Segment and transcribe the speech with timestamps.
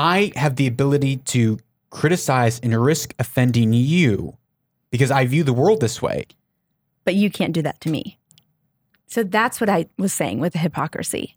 [0.00, 1.58] I have the ability to
[1.90, 4.38] criticize and risk offending you
[4.90, 6.24] because I view the world this way.
[7.04, 8.18] But you can't do that to me.
[9.08, 11.36] So that's what I was saying with the hypocrisy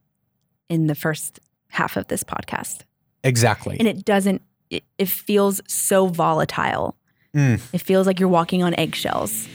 [0.69, 1.41] in the first
[1.71, 2.83] half of this podcast.
[3.25, 3.75] Exactly.
[3.79, 6.95] And it doesn't, it, it feels so volatile.
[7.35, 7.59] Mm.
[7.73, 9.45] It feels like you're walking on eggshells.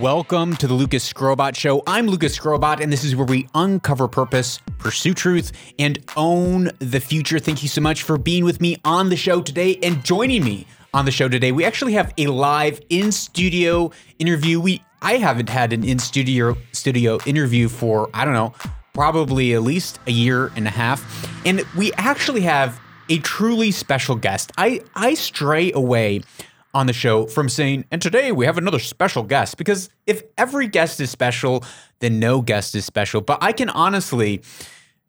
[0.00, 1.82] Welcome to the Lucas Skrobot Show.
[1.86, 7.00] I'm Lucas Skrobot, and this is where we uncover purpose, pursue truth, and own the
[7.00, 7.38] future.
[7.38, 10.66] Thank you so much for being with me on the show today and joining me
[10.92, 11.50] on the show today.
[11.50, 14.60] We actually have a live in studio interview.
[14.60, 18.52] We I haven't had an in studio studio interview for I don't know,
[18.92, 24.14] probably at least a year and a half, and we actually have a truly special
[24.16, 24.52] guest.
[24.58, 26.20] I I stray away
[26.76, 30.68] on the show from saying, and today we have another special guest, because if every
[30.68, 31.64] guest is special,
[32.00, 33.22] then no guest is special.
[33.22, 34.42] But I can honestly,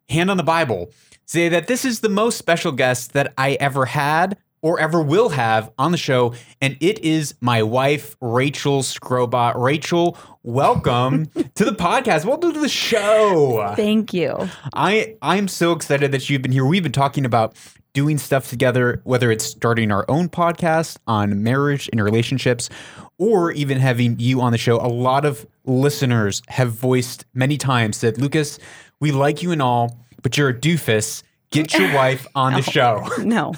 [0.08, 0.90] hand on the Bible,
[1.26, 5.28] say that this is the most special guest that I ever had or ever will
[5.28, 6.32] have on the show.
[6.62, 9.54] And it is my wife, Rachael Skrobot.
[9.56, 12.24] Rachael, welcome to the podcast.
[12.24, 13.74] Welcome to the show.
[13.76, 14.48] Thank you.
[14.72, 16.64] I I'm so excited that you've been here.
[16.64, 17.56] We've been talking about
[17.92, 22.68] doing stuff together, whether it's starting our own podcast on marriage and relationships,
[23.18, 24.76] or even having you on the show.
[24.76, 28.58] A lot of listeners have voiced many times that Lucas,
[29.00, 31.22] we like you and all, but you're a doofus.
[31.50, 33.06] Get your wife on the show.
[33.18, 33.54] No.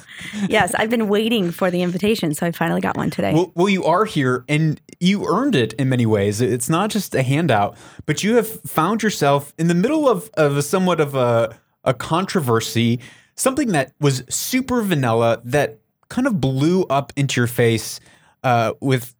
[0.48, 3.33] Yes, I've been waiting for the invitation, so I finally got one today.
[3.34, 6.41] Well, well, you are here and you earned it in many ways.
[6.41, 10.56] It's not just a handout, but you have found yourself in the middle of, of
[10.56, 13.00] a somewhat of a, a controversy,
[13.41, 17.98] something that was super vanilla that kind of blew up into your face
[18.44, 19.14] uh, with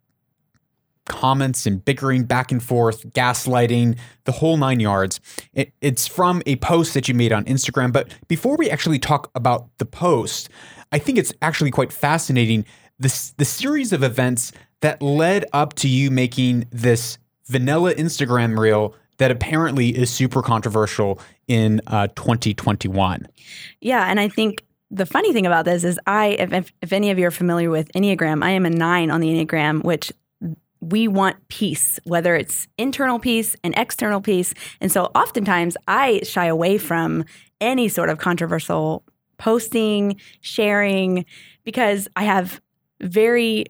[1.07, 5.19] comments and bickering back and forth, gaslighting, the whole nine yards.
[5.53, 7.91] It, it's from a post that you made on Instagram.
[7.91, 10.49] But before we actually talk about the post,
[10.91, 12.65] I think it's actually quite fascinating
[12.99, 18.93] this the series of events that led up to you making this vanilla Instagram reel
[19.21, 23.27] that apparently is super controversial in uh, 2021.
[23.79, 27.11] Yeah, and I think the funny thing about this is I, if, if, if any
[27.11, 30.11] of you are familiar with Enneagram, I am a nine on the Enneagram, which
[30.79, 34.55] we want peace, whether it's internal peace and external peace.
[34.81, 37.23] And so oftentimes I shy away from
[37.61, 39.03] any sort of controversial
[39.37, 41.25] posting, sharing,
[41.63, 42.59] because I have
[43.01, 43.65] very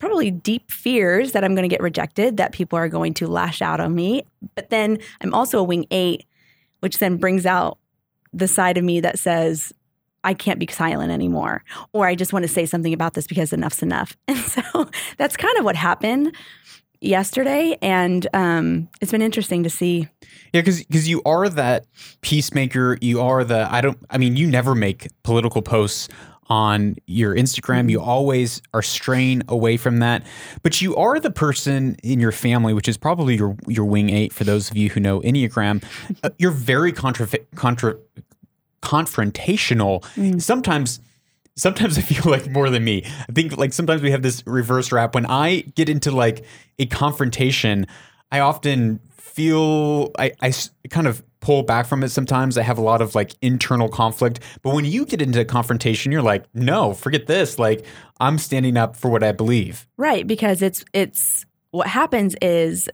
[0.00, 3.62] probably deep fears that I'm going to get rejected, that people are going to lash
[3.62, 4.24] out on me.
[4.56, 6.26] But then I'm also a wing eight,
[6.80, 7.78] which then brings out
[8.32, 9.72] the side of me that says,
[10.24, 13.52] I can't be silent anymore, or I just want to say something about this because
[13.52, 14.16] enough's enough.
[14.28, 16.34] And so that's kind of what happened
[17.00, 20.08] yesterday, and um, it's been interesting to see.
[20.52, 21.86] Yeah, because because you are that
[22.20, 22.98] peacemaker.
[23.00, 23.98] You are the I don't.
[24.10, 26.08] I mean, you never make political posts
[26.50, 27.88] on your Instagram.
[27.88, 30.26] You always are straying away from that.
[30.62, 34.32] But you are the person in your family, which is probably your your wing eight
[34.32, 35.82] for those of you who know Enneagram.
[36.22, 37.96] Uh, you're very contra contra
[38.82, 40.02] confrontational.
[40.16, 40.42] Mm.
[40.42, 41.00] Sometimes
[41.56, 43.04] sometimes I feel like more than me.
[43.06, 45.14] I think like sometimes we have this reverse rap.
[45.14, 46.44] When I get into like
[46.78, 47.86] a confrontation,
[48.32, 50.52] I often feel I, I
[50.90, 52.56] kind of pull back from it sometimes.
[52.56, 54.40] I have a lot of like internal conflict.
[54.62, 57.58] But when you get into confrontation, you're like, no, forget this.
[57.58, 57.84] Like
[58.20, 59.86] I'm standing up for what I believe.
[59.96, 62.88] Right, because it's it's what happens is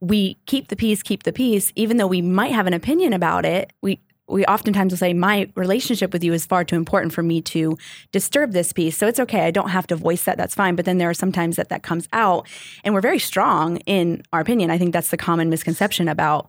[0.00, 3.44] we keep the peace, keep the peace, even though we might have an opinion about
[3.44, 3.72] it.
[3.82, 7.42] We we oftentimes will say, My relationship with you is far too important for me
[7.42, 7.76] to
[8.12, 8.96] disturb this peace.
[8.96, 9.40] So it's okay.
[9.40, 10.38] I don't have to voice that.
[10.38, 10.74] That's fine.
[10.74, 12.48] But then there are some times that that comes out,
[12.82, 14.70] and we're very strong in our opinion.
[14.70, 16.48] I think that's the common misconception about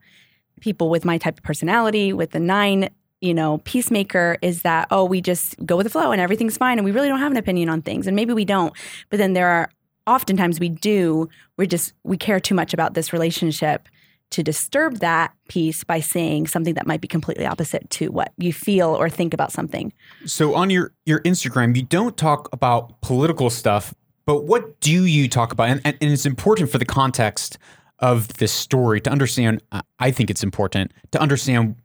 [0.62, 2.90] people with my type of personality, with the nine,
[3.22, 6.78] you know, peacemaker is that, oh, we just go with the flow and everything's fine.
[6.78, 8.08] And we really don't have an opinion on things.
[8.08, 8.74] And maybe we don't.
[9.10, 9.70] But then there are
[10.08, 13.88] oftentimes we do, we're just, we care too much about this relationship
[14.34, 18.52] to disturb that peace by saying something that might be completely opposite to what you
[18.52, 19.94] feel or think about something.
[20.26, 23.94] So on your your Instagram, you don't talk about political stuff,
[24.26, 25.70] but what do you talk about?
[25.70, 27.60] And, and, and it's important for the context
[28.04, 29.64] of this story to understand.
[29.72, 31.76] uh, I think it's important to understand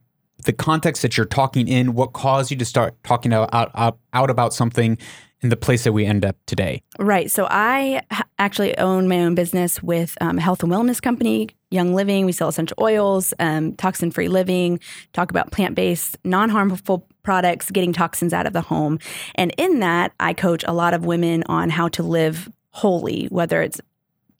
[0.45, 3.97] the context that you're talking in, what caused you to start talking out out, out,
[4.13, 4.97] out about something
[5.41, 6.81] in the place that we end up today.
[6.99, 7.31] Right.
[7.31, 8.01] So I
[8.37, 12.25] actually own my own business with um, a health and wellness company, Young Living.
[12.25, 14.81] We sell essential oils, um, toxin free living,
[15.13, 18.99] talk about plant based, non harmful products, getting toxins out of the home.
[19.35, 23.61] And in that, I coach a lot of women on how to live wholly, whether
[23.61, 23.79] it's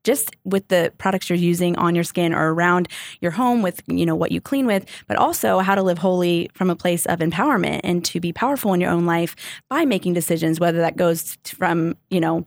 [0.04, 2.88] just with the products you're using on your skin or around
[3.22, 6.50] your home with, you know, what you clean with, but also how to live wholly
[6.54, 9.36] from a place of empowerment and to be powerful in your own life
[9.70, 12.46] by making decisions, whether that goes from, you know,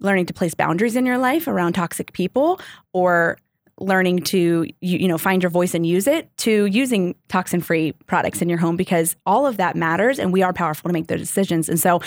[0.00, 2.60] learning to place boundaries in your life around toxic people
[2.92, 3.38] or
[3.78, 7.92] learning to you, you know find your voice and use it to using toxin free
[8.06, 11.08] products in your home because all of that matters and we are powerful to make
[11.08, 11.68] those decisions.
[11.68, 12.00] And so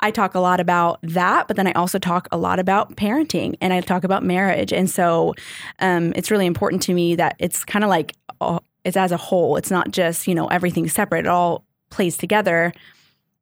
[0.00, 3.56] i talk a lot about that but then i also talk a lot about parenting
[3.60, 4.72] and i talk about marriage.
[4.72, 5.34] And so
[5.80, 9.16] um, it's really important to me that it's kind of like uh, it's as a
[9.16, 9.56] whole.
[9.56, 11.20] It's not just you know everything separate.
[11.20, 12.72] It all plays together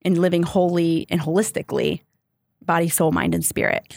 [0.02, 2.02] in living wholly and holistically
[2.62, 3.94] body soul mind and spirit.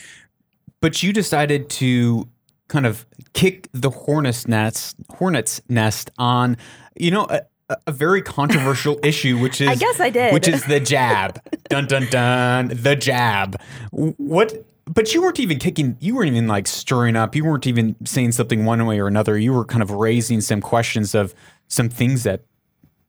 [0.80, 2.28] But you decided to
[2.72, 6.56] kind of kick the hornet's nest hornet's nest on
[6.98, 7.42] you know a,
[7.86, 10.34] a very controversial issue which is I guess I did.
[10.34, 11.40] which is the jab
[11.70, 16.66] dun dun dun the jab what but you weren't even kicking you weren't even like
[16.66, 19.92] stirring up you weren't even saying something one way or another you were kind of
[19.92, 21.36] raising some questions of
[21.68, 22.42] some things that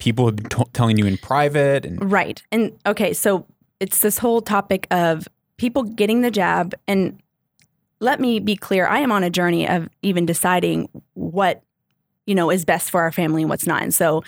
[0.02, 2.42] people have been t- telling you in private and Right.
[2.50, 3.46] And okay, so
[3.78, 5.28] it's this whole topic of
[5.58, 6.74] people getting the jab.
[6.88, 7.21] And
[8.02, 11.62] let me be clear I am on a journey of even deciding what,
[12.26, 13.82] you know, is best for our family and what's not.
[13.82, 14.24] And so,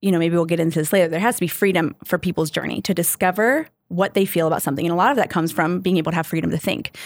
[0.00, 1.08] you know, maybe we'll get into this later.
[1.08, 4.86] There has to be freedom for people's journey to discover what they feel about something.
[4.86, 6.96] And a lot of that comes from being able to have freedom to think.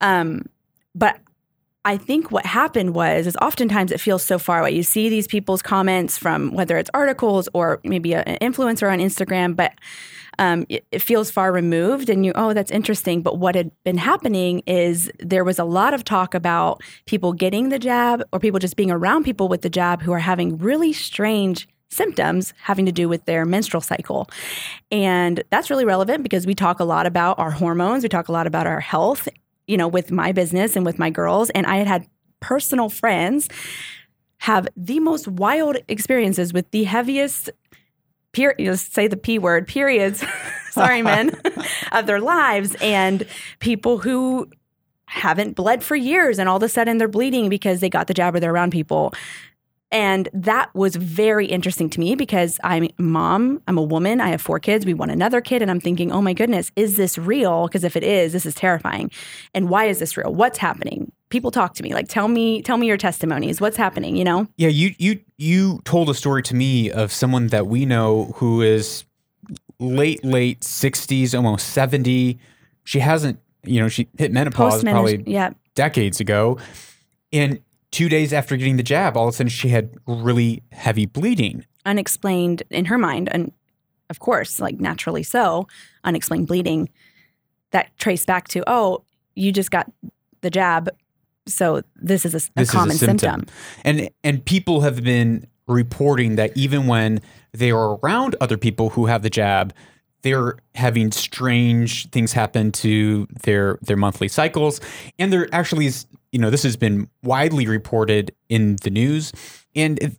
[0.00, 0.46] Um,
[0.94, 1.18] but
[1.86, 4.70] I think what happened was is oftentimes it feels so far away.
[4.70, 9.54] You see these people's comments from whether it's articles or maybe an influencer on Instagram,
[9.54, 9.74] but
[10.38, 12.08] um, it, it feels far removed.
[12.08, 13.22] And you, oh, that's interesting.
[13.22, 17.68] But what had been happening is there was a lot of talk about people getting
[17.68, 20.92] the jab or people just being around people with the jab who are having really
[20.92, 24.28] strange symptoms having to do with their menstrual cycle.
[24.90, 28.32] And that's really relevant because we talk a lot about our hormones, we talk a
[28.32, 29.28] lot about our health,
[29.66, 31.50] you know, with my business and with my girls.
[31.50, 32.06] And I had had
[32.40, 33.48] personal friends
[34.38, 37.50] have the most wild experiences with the heaviest
[38.32, 40.22] period, you know, say the P word, periods,
[40.70, 41.32] sorry, men,
[41.92, 42.76] of their lives.
[42.82, 43.26] And
[43.60, 44.50] people who
[45.06, 48.14] haven't bled for years and all of a sudden they're bleeding because they got the
[48.14, 49.14] jab or they're around people.
[49.90, 54.28] And that was very interesting to me because I'm a mom, I'm a woman, I
[54.30, 55.62] have four kids, we want another kid.
[55.62, 57.68] And I'm thinking, oh my goodness, is this real?
[57.68, 59.10] Because if it is, this is terrifying.
[59.54, 60.34] And why is this real?
[60.34, 61.12] What's happening?
[61.28, 63.60] People talk to me, like tell me, tell me your testimonies.
[63.60, 64.48] What's happening, you know?
[64.56, 68.62] Yeah, you you you told a story to me of someone that we know who
[68.62, 69.04] is
[69.78, 72.38] late late 60s, almost 70.
[72.84, 75.50] She hasn't, you know, she hit menopause probably yeah.
[75.74, 76.58] decades ago.
[77.32, 77.60] And
[77.94, 81.64] 2 days after getting the jab, all of a sudden she had really heavy bleeding.
[81.86, 83.52] unexplained in her mind, and
[84.10, 85.66] of course, like naturally so,
[86.04, 86.88] unexplained bleeding
[87.70, 89.04] that traced back to, oh,
[89.34, 89.90] you just got
[90.40, 90.88] the jab.
[91.46, 93.30] So this is a, a This is a common symptom.
[93.30, 93.54] symptom.
[93.84, 97.20] And and people have been reporting that even when
[97.52, 99.72] they are around other people who have the jab,
[100.22, 104.80] they're having strange things happen to their their monthly cycles.
[105.18, 109.32] And there actually is, you know, this has been widely reported in the news.
[109.76, 110.12] And it,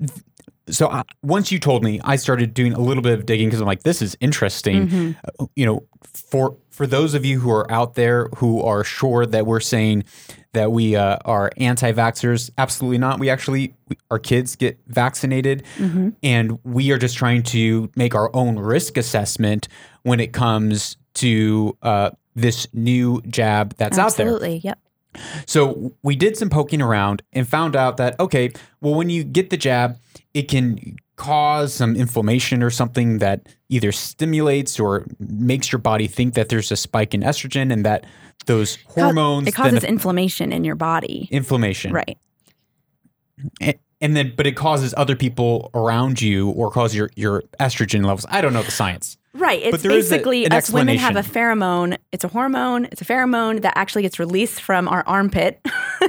[0.69, 3.59] so I, once you told me, I started doing a little bit of digging because
[3.59, 5.15] I'm like, this is interesting.
[5.39, 9.25] Uh, you know, for for those of you who are out there who are sure
[9.25, 10.05] that we're saying
[10.53, 13.19] that we uh, are anti-vaxxers, absolutely not.
[13.19, 15.63] We actually, we, our kids get vaccinated,
[16.23, 19.67] and we are just trying to make our own risk assessment
[20.03, 24.27] when it comes to uh, this new jab that's out there.
[24.27, 24.61] Absolutely.
[24.63, 24.79] Yep.
[25.45, 29.49] So we did some poking around and found out that okay, well when you get
[29.49, 29.97] the jab,
[30.33, 36.33] it can cause some inflammation or something that either stimulates or makes your body think
[36.33, 38.05] that there's a spike in estrogen and that
[38.47, 41.27] those hormones It causes then inflammation in your body.
[41.31, 41.93] inflammation.
[41.93, 42.17] Right.
[43.61, 48.05] And, and then but it causes other people around you or cause your your estrogen
[48.05, 48.25] levels.
[48.29, 49.17] I don't know the science.
[49.35, 49.61] Right.
[49.61, 51.97] It's a- basically an us women have a pheromone.
[52.11, 52.85] It's a hormone.
[52.85, 55.59] It's a pheromone that actually gets released from our armpit.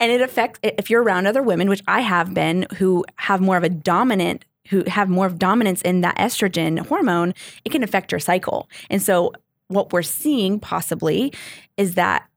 [0.00, 3.56] and it affects, if you're around other women, which I have been, who have more
[3.56, 8.10] of a dominant, who have more of dominance in that estrogen hormone, it can affect
[8.10, 8.68] your cycle.
[8.90, 9.32] And so
[9.68, 11.32] what we're seeing possibly
[11.76, 12.28] is that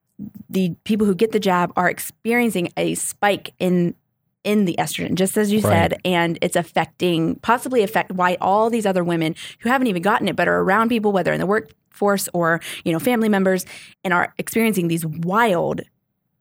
[0.50, 3.96] the people who get the jab are experiencing a spike in
[4.44, 5.91] in the estrogen, just as you Right.
[5.91, 10.27] said, and it's affecting, possibly affect why all these other women who haven't even gotten
[10.27, 13.65] it, but are around people, whether in the workforce or you know family members,
[14.03, 15.82] and are experiencing these wild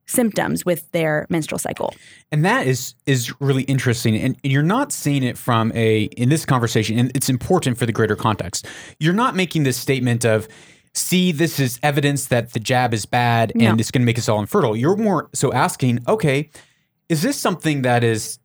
[0.09, 1.93] symptoms with their menstrual cycle.
[2.31, 4.17] And that is is really interesting.
[4.17, 7.93] And you're not seeing it from a in this conversation, and it's important for the
[7.93, 8.67] greater context.
[9.01, 10.47] You're not making this statement of
[10.95, 13.75] see this is evidence that the jab is bad and No.
[13.79, 14.75] it's going to make us all infertile.
[14.75, 16.49] You're more so asking, okay,
[17.09, 18.39] is this something that is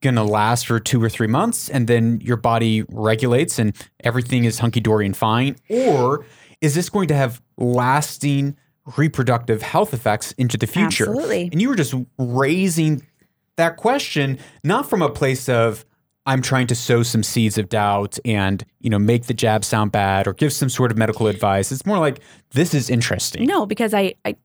[0.00, 4.44] going to last for two or three months and then your body regulates and everything
[4.44, 5.56] is hunky dory and fine?
[5.68, 6.24] Or
[6.60, 8.56] is this going to have lasting
[8.96, 11.08] reproductive health effects into the future?
[11.08, 11.48] Absolutely.
[11.52, 13.06] And you were just raising
[13.56, 15.84] that question, not from a place of,
[16.26, 19.92] I'm trying to sow some seeds of doubt and, you know, make the jab sound
[19.92, 21.72] bad or give some sort of medical advice.
[21.72, 22.20] It's more like
[22.52, 23.46] this is interesting.
[23.46, 24.36] No, because I, I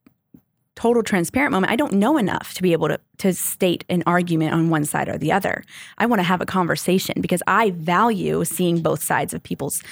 [0.76, 1.72] total transparent moment.
[1.72, 5.08] I don't know enough to be able to to state an argument on one side
[5.08, 5.64] or the other.
[5.98, 9.82] I want to have a conversation because I value seeing both sides of people's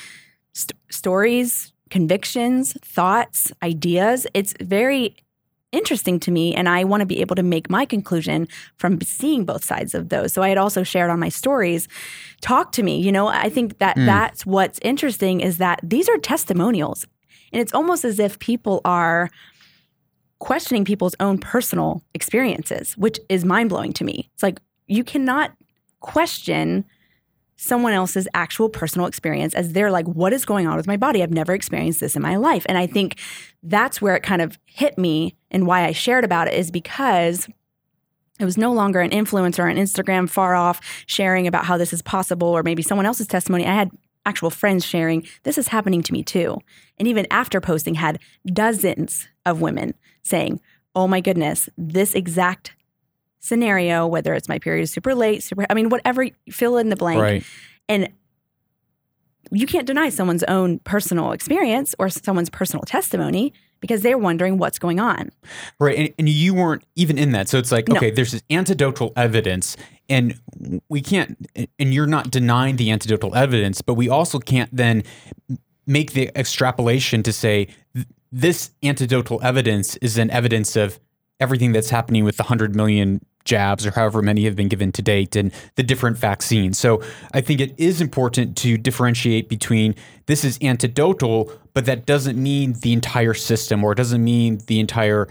[0.52, 4.26] st- stories, convictions, thoughts, ideas.
[4.34, 5.16] It's very
[5.72, 9.44] interesting to me and I want to be able to make my conclusion from seeing
[9.44, 10.32] both sides of those.
[10.32, 11.88] So I had also shared on my stories,
[12.42, 14.06] talk to me, you know, I think that Mm.
[14.06, 17.06] that's what's interesting is that these are testimonials.
[17.52, 19.30] And it's almost as if people are
[20.38, 24.30] questioning people's own personal experiences, which is mind blowing to me.
[24.34, 25.52] It's like you cannot
[26.00, 26.84] question
[27.56, 31.22] someone else's actual personal experience as they're like, what is going on with my body?
[31.22, 32.66] I've never experienced this in my life.
[32.68, 33.20] And I think
[33.62, 37.48] that's where it kind of hit me and why I shared about it is because
[38.40, 42.02] it was no longer an influencer on Instagram far off sharing about how this is
[42.02, 43.66] possible or maybe someone else's testimony.
[43.66, 43.90] I had
[44.26, 46.58] actual friends sharing, this is happening to me too.
[46.98, 50.60] And even after posting, had dozens of women saying,
[50.96, 52.74] oh my goodness, this exact
[53.40, 56.96] scenario, whether it's my period is super late, super, I mean, whatever, fill in the
[56.96, 57.20] blank.
[57.20, 57.44] Right.
[57.88, 58.08] And
[59.50, 64.78] you can't deny someone's own personal experience or someone's personal testimony because they're wondering what's
[64.78, 65.30] going on.
[65.78, 65.98] Right.
[65.98, 67.50] And, and you weren't even in that.
[67.50, 67.96] So it's like, No.
[67.96, 69.76] okay, there's this anecdotal evidence,
[70.08, 70.40] and
[70.88, 71.36] we can't,
[71.78, 75.02] and you're not denying the anecdotal evidence, but we also can't then
[75.86, 77.68] make the extrapolation to say
[78.34, 80.98] this anecdotal evidence is an evidence of
[81.38, 85.02] everything that's happening with the 100 million jabs or however many have been given to
[85.02, 86.76] date and the different vaccines.
[86.76, 87.00] So
[87.32, 89.94] I think it is important to differentiate between
[90.26, 94.80] this is anecdotal, but that doesn't mean the entire system or it doesn't mean the
[94.80, 95.28] entire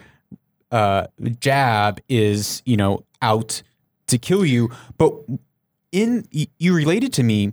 [0.72, 1.08] uh,
[1.42, 3.62] jab is, you know, out
[4.08, 4.70] to kill you.
[4.98, 5.14] But
[5.92, 7.52] in you related to me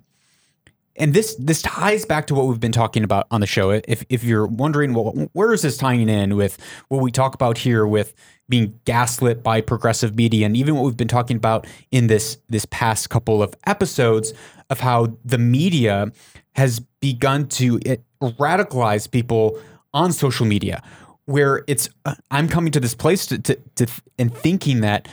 [1.00, 3.70] and this this ties back to what we've been talking about on the show.
[3.70, 7.58] If if you're wondering, well, where is this tying in with what we talk about
[7.58, 8.14] here with
[8.48, 12.66] being gaslit by progressive media, and even what we've been talking about in this this
[12.66, 14.34] past couple of episodes
[14.68, 16.12] of how the media
[16.54, 19.58] has begun to it, radicalize people
[19.94, 20.82] on social media,
[21.24, 23.86] where it's uh, I'm coming to this place to, to, to
[24.18, 25.08] and thinking that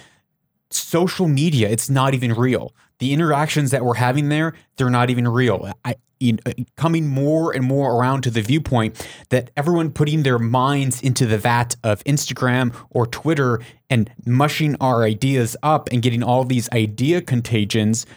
[0.69, 5.27] social media it's not even real the interactions that we're having there they're not even
[5.27, 5.71] real.
[5.83, 10.39] I you know, coming more and more around to the viewpoint that everyone putting their
[10.39, 16.23] minds into the vat of instagram or twitter and mushing our ideas up and getting
[16.23, 18.07] all these idea contagions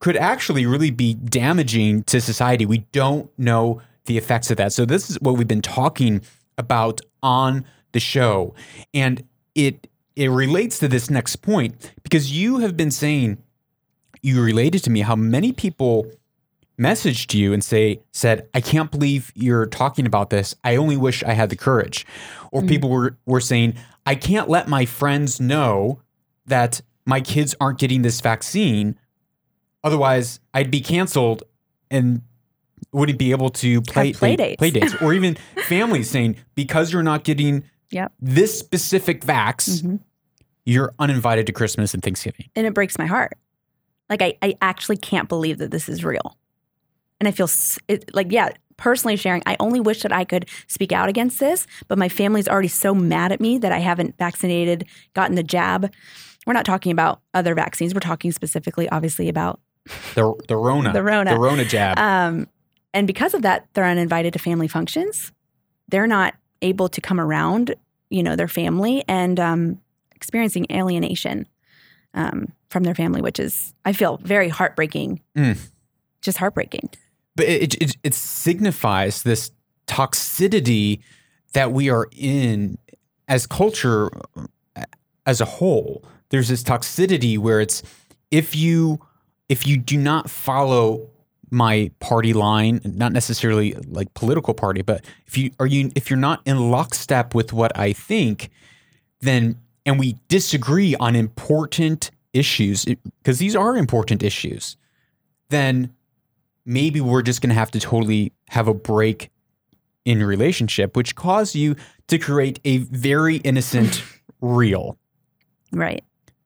[0.00, 2.64] could actually really be damaging to society.
[2.64, 4.72] We don't know the effects of that.
[4.72, 6.22] So this is what we've been talking
[6.56, 8.54] about on the show.
[8.94, 9.24] And
[9.54, 13.38] it it relates to this next point because you have been saying
[14.22, 16.10] you related to me how many people
[16.78, 21.22] messaged you and say said I can't believe you're talking about this I only wish
[21.24, 22.06] I had the courage
[22.52, 23.74] or people were were saying
[24.06, 26.00] I can't let my friends know
[26.46, 28.96] that my kids aren't getting this vaccine
[29.82, 31.42] otherwise I'd be canceled
[31.90, 32.22] and
[32.92, 34.56] wouldn't be able to play play dates.
[34.58, 38.12] play dates or even families saying because you're not getting Yep.
[38.20, 40.00] this specific vax, Mhm.
[40.66, 42.50] you're uninvited to Christmas and Thanksgiving.
[42.54, 43.32] And it breaks my heart.
[44.08, 46.36] Like, I, I actually can't believe that this is real.
[47.20, 47.48] And I feel
[47.88, 51.66] it, like, yeah, personally sharing, I only wish that I could speak out against this,
[51.88, 55.92] but my family's already so mad at me that I haven't vaccinated, gotten the jab.
[56.46, 57.92] We're not talking about other vaccines.
[57.92, 59.60] We're talking specifically, obviously, about
[60.14, 61.30] The the Rona, The Rona.
[61.34, 61.98] the Rona jab.
[61.98, 62.46] Um,
[62.94, 65.32] and because of that, they're uninvited to family functions.
[65.88, 67.74] They're not able to come around,
[68.10, 69.80] you know, their family and um,
[70.14, 71.46] experiencing alienation
[72.14, 75.20] um, from their family, which is, I feel, very heartbreaking.
[75.36, 75.58] Mm.
[76.20, 76.90] Just heartbreaking.
[77.36, 79.52] but it, it it signifies this
[79.86, 81.00] toxicity
[81.52, 82.76] that we are in
[83.28, 84.10] as culture
[84.76, 84.84] uh,
[85.26, 86.04] as a whole.
[86.30, 87.82] There's this toxicity where it's
[88.30, 89.00] if you
[89.48, 91.08] if you do not follow
[91.50, 96.18] my party line, not necessarily like political party, but if you are you if you're
[96.18, 98.50] not in lockstep with what I think,
[99.20, 99.56] then
[99.88, 104.76] and we disagree on important issues because these are important issues,
[105.48, 105.94] then
[106.66, 109.30] maybe we're just going to have to totally have a break
[110.04, 111.74] in relationship, which caused you
[112.08, 114.04] to create a very innocent
[114.42, 114.98] reel.
[115.72, 116.04] Right.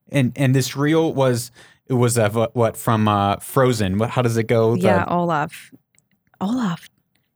[0.09, 1.51] And and this reel was
[1.87, 3.97] it was of what, what from uh, Frozen.
[3.97, 4.77] What how does it go?
[4.77, 5.71] The- yeah, Olaf.
[6.39, 6.89] Olaf,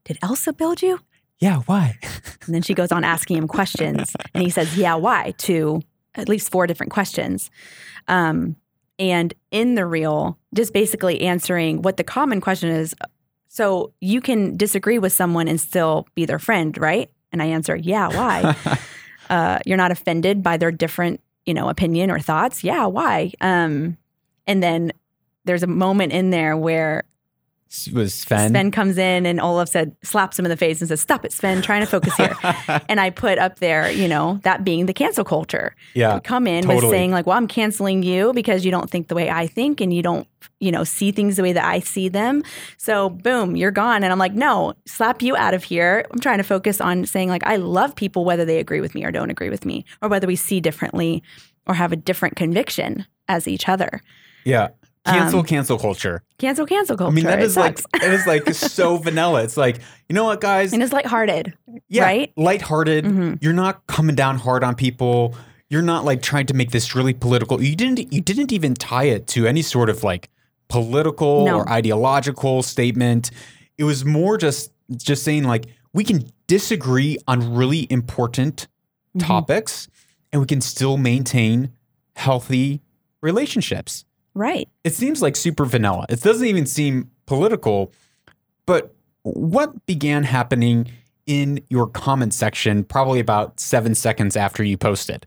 [0.04, 1.00] did Elsa build you?
[1.38, 1.58] yeah.
[1.66, 1.98] Why?
[2.46, 5.82] And then she goes on asking him questions, and he says, "Yeah, why?" To
[6.18, 7.50] at least four different questions.
[8.08, 8.56] Um,
[8.98, 12.94] and in the reel, just basically answering what the common question is.
[13.48, 17.10] So you can disagree with someone and still be their friend, right?
[17.32, 18.56] And I answer, "Yeah, why?"
[19.30, 22.64] uh, you're not offended by their different, you know, opinion or thoughts.
[22.64, 23.32] Yeah, why?
[23.40, 23.96] Um,
[24.46, 24.92] and then
[25.44, 27.04] there's a moment in there where
[27.92, 28.50] was Sven.
[28.50, 31.32] Sven comes in and Olaf said, slaps him in the face and says, Stop it,
[31.32, 32.34] Sven, trying to focus here.
[32.88, 35.74] and I put up there, you know, that being the cancel culture.
[35.94, 36.18] yeah.
[36.20, 39.30] Come in with saying, like, well, I'm canceling you because you don't think the way
[39.30, 40.26] I think and you don't,
[40.60, 42.42] you know, see things the way that I see them.
[42.76, 44.02] So boom, you're gone.
[44.02, 46.04] And I'm like, no, slap you out of here.
[46.10, 49.04] I'm trying to focus on saying, like, I love people whether they agree with me
[49.04, 51.22] or don't agree with me, or whether we see differently
[51.66, 54.00] or have a different conviction as each other.
[54.44, 54.68] Yeah.
[55.08, 56.22] Cancel Um, cancel culture.
[56.38, 57.10] Cancel, cancel culture.
[57.12, 58.04] I mean, that It is like sucks.
[58.04, 59.42] it is like so vanilla.
[59.42, 60.72] It's like, you know what, guys?
[60.72, 61.54] and it's lighthearted.
[61.88, 62.32] yeah, right?
[62.36, 63.04] lighthearted.
[63.04, 63.42] Mhm.
[63.42, 65.34] You're not coming down hard on people.
[65.70, 67.62] You're not like trying to make this really political.
[67.62, 70.30] You didn't you didn't even tie it to any sort of like
[70.68, 71.58] political No.
[71.58, 73.30] or ideological statement.
[73.76, 78.66] It was more just just saying like we can disagree on really important
[79.16, 79.26] Mhm.
[79.26, 79.88] topics
[80.32, 81.70] and we can still maintain
[82.16, 82.80] healthy
[83.22, 84.04] relationships.
[84.38, 84.68] Right.
[84.84, 86.06] It seems like super vanilla.
[86.08, 87.92] It doesn't even seem political.
[88.66, 90.86] But what began happening
[91.26, 95.26] in your comment section probably about seven seconds after you posted?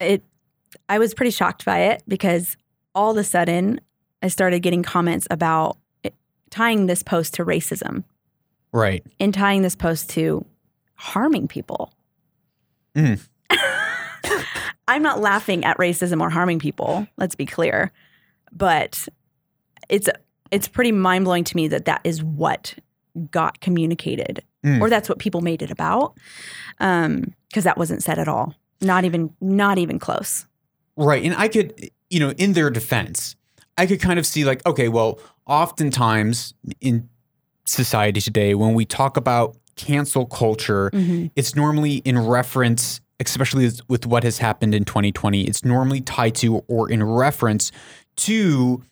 [0.00, 0.24] it
[0.88, 2.56] I was pretty shocked by it because
[2.92, 3.80] all of a sudden
[4.20, 6.12] I started getting comments about it,
[6.50, 8.02] tying this post to racism
[8.72, 9.04] Right.
[9.20, 10.44] and tying this post to
[10.96, 11.94] harming people.
[12.96, 13.24] Mm.
[14.88, 17.90] I'm not laughing at racism or harming people, let's be clear,
[18.52, 19.06] but
[19.88, 20.08] it's
[20.50, 22.74] it's pretty mind-blowing to me that that is what
[23.30, 24.80] got communicated Mm.
[24.80, 26.16] or that's what people made it about.
[26.80, 28.54] Um because that wasn't said at all.
[28.80, 30.46] Not even not even close.
[30.96, 31.22] Right.
[31.22, 33.36] And I could, you know, in their defense,
[33.76, 37.08] I could kind of see like, okay, well, oftentimes in
[37.66, 41.30] society today, when we talk about cancel culture, Mhm.
[41.36, 46.34] it's normally in reference, especially with- with what has happened in 2020, it's normally tied
[46.36, 47.70] to or in reference
[48.16, 48.82] to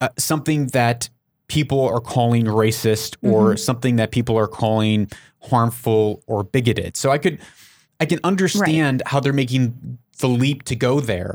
[0.00, 1.08] uh, something that
[1.48, 5.08] people are calling racist or something that people are calling
[5.42, 6.96] harmful or bigoted.
[6.96, 7.38] So I could
[8.00, 11.34] I can understand how they're making the leap to go there.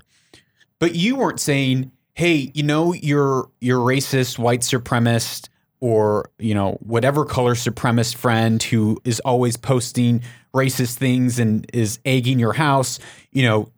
[0.79, 5.49] But you weren't saying, "Hey, you know, you're you're racist, white supremacist,
[5.81, 10.21] or you know, whatever color supremacist friend who is always posting
[10.55, 12.99] racist things and is egging your house.
[13.31, 13.69] You know,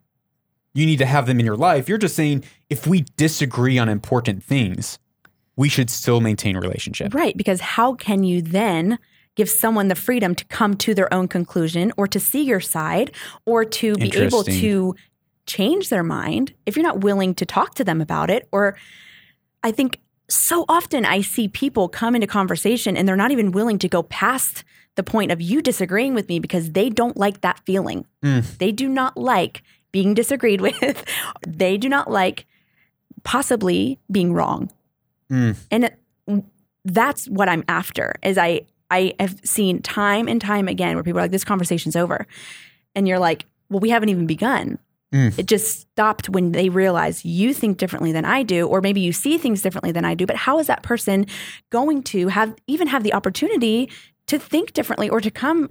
[0.73, 3.89] you need to have them in your life." You're just saying, if we disagree on
[3.89, 4.99] important things,
[5.55, 7.13] we should still maintain a relationship.
[7.13, 8.99] Right, because how can you then
[9.35, 13.11] give someone the freedom to come to their own conclusion or to see your side
[13.45, 14.95] or to be able to
[15.45, 18.47] change their mind if you're not willing to talk to them about it?
[18.51, 18.77] Or
[19.63, 23.77] I think so often I see people come into conversation and they're not even willing
[23.79, 24.63] to go past
[24.95, 28.05] the point of you disagreeing with me because they don't like that feeling.
[28.23, 28.57] Mm.
[28.57, 29.61] They do not like
[29.91, 31.05] being disagreed with.
[31.45, 32.45] they do not like
[33.23, 34.71] possibly being wrong
[35.31, 35.57] Mm.
[35.71, 35.91] and
[36.83, 38.61] that's what i'm after is i
[38.91, 42.27] i have seen time and time again where people are like this conversation's over
[42.93, 44.77] and you're like well we haven't even begun
[45.15, 45.39] Mm.
[45.39, 49.13] it just stopped when they realize you think differently than i do or maybe you
[49.13, 50.25] see things differently than i do.
[50.25, 51.25] But how is that person
[51.69, 53.89] going to have even have the opportunity
[54.27, 55.69] to think differently or to come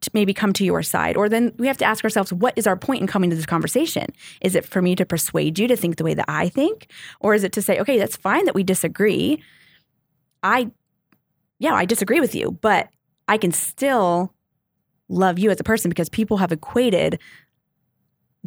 [0.00, 1.18] to maybe come to your side?
[1.18, 3.44] Or then we have to ask ourselves what is our point in coming to this
[3.44, 4.06] conversation?
[4.40, 6.90] Is it for me to persuade you to think the way that i think?
[7.20, 9.42] Or is it to say okay that's fine that we disagree.
[10.42, 10.70] I
[11.58, 12.88] yeah i disagree with you but
[13.26, 14.32] i can still
[15.10, 17.18] love you as a person because people have equated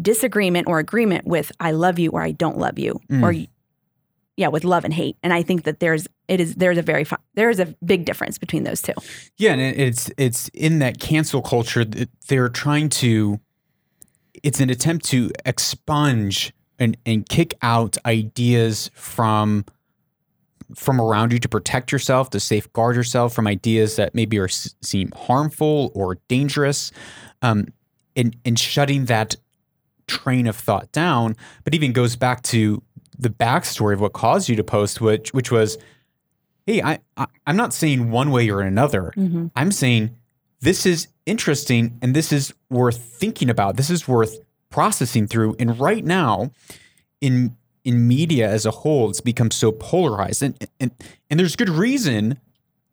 [0.01, 3.23] disagreement or agreement with i love you or i don't love you Mm.
[3.23, 3.47] or
[4.37, 7.05] yeah with love and hate and i think that there's it is there's a very
[7.35, 8.93] there is a big difference between those two
[9.37, 13.39] Yeah, and it- it's it's in that cancel culture that they're trying to.
[14.43, 19.65] It's an attempt to expunge and, and kick out ideas from
[20.73, 25.11] from around you to protect yourself, to safeguard yourself from ideas that maybe are seem
[25.11, 26.91] harmful or dangerous,
[27.41, 27.67] um,
[28.15, 29.35] and and shutting that
[30.11, 31.35] train of thought down.
[31.63, 32.81] But even goes back to
[33.17, 35.77] the backstory of what caused you to post, which which was
[36.67, 39.13] hey, I, I I'm not saying one way or another.
[39.15, 39.47] Mm-hmm.
[39.55, 40.15] I'm saying
[40.59, 43.77] this is interesting and this is worth thinking about.
[43.77, 45.55] This is worth processing through.
[45.59, 46.51] And right now,
[47.19, 50.91] in in media as a whole, it's become so polarized, and and
[51.29, 52.39] and there's good reason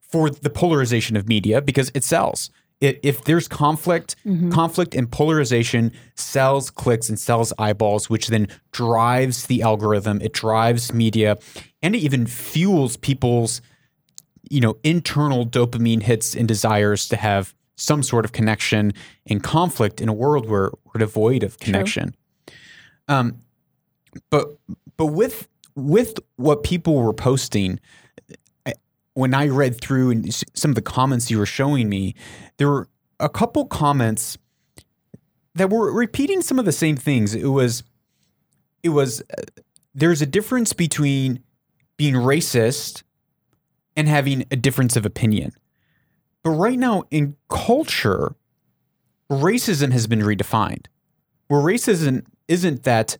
[0.00, 2.50] for the polarization of media because it sells.
[2.80, 4.14] It, if there's conflict,
[4.52, 10.20] conflict and polarization sells clicks and sells eyeballs, which then drives the algorithm.
[10.20, 11.38] It drives media,
[11.82, 13.60] and it even fuels people's,
[14.48, 18.92] you know, internal dopamine hits and desires to have some sort of connection
[19.26, 22.14] and conflict in a world where we're devoid of connection.
[23.08, 23.40] Um,
[24.30, 24.56] but
[24.96, 27.80] but with with what people were posting,
[29.18, 32.14] when I read through and some of the comments you were showing me,
[32.56, 34.38] there were a couple comments
[35.56, 37.34] that were repeating some of the same things.
[37.34, 37.82] It was
[38.84, 39.42] it was uh,
[39.92, 41.42] there's a difference between
[41.96, 43.02] being racist
[43.96, 45.50] and having a difference of opinion.
[46.44, 48.36] But right now in culture,
[49.28, 50.86] racism has been redefined.
[51.48, 53.18] Where racism isn't that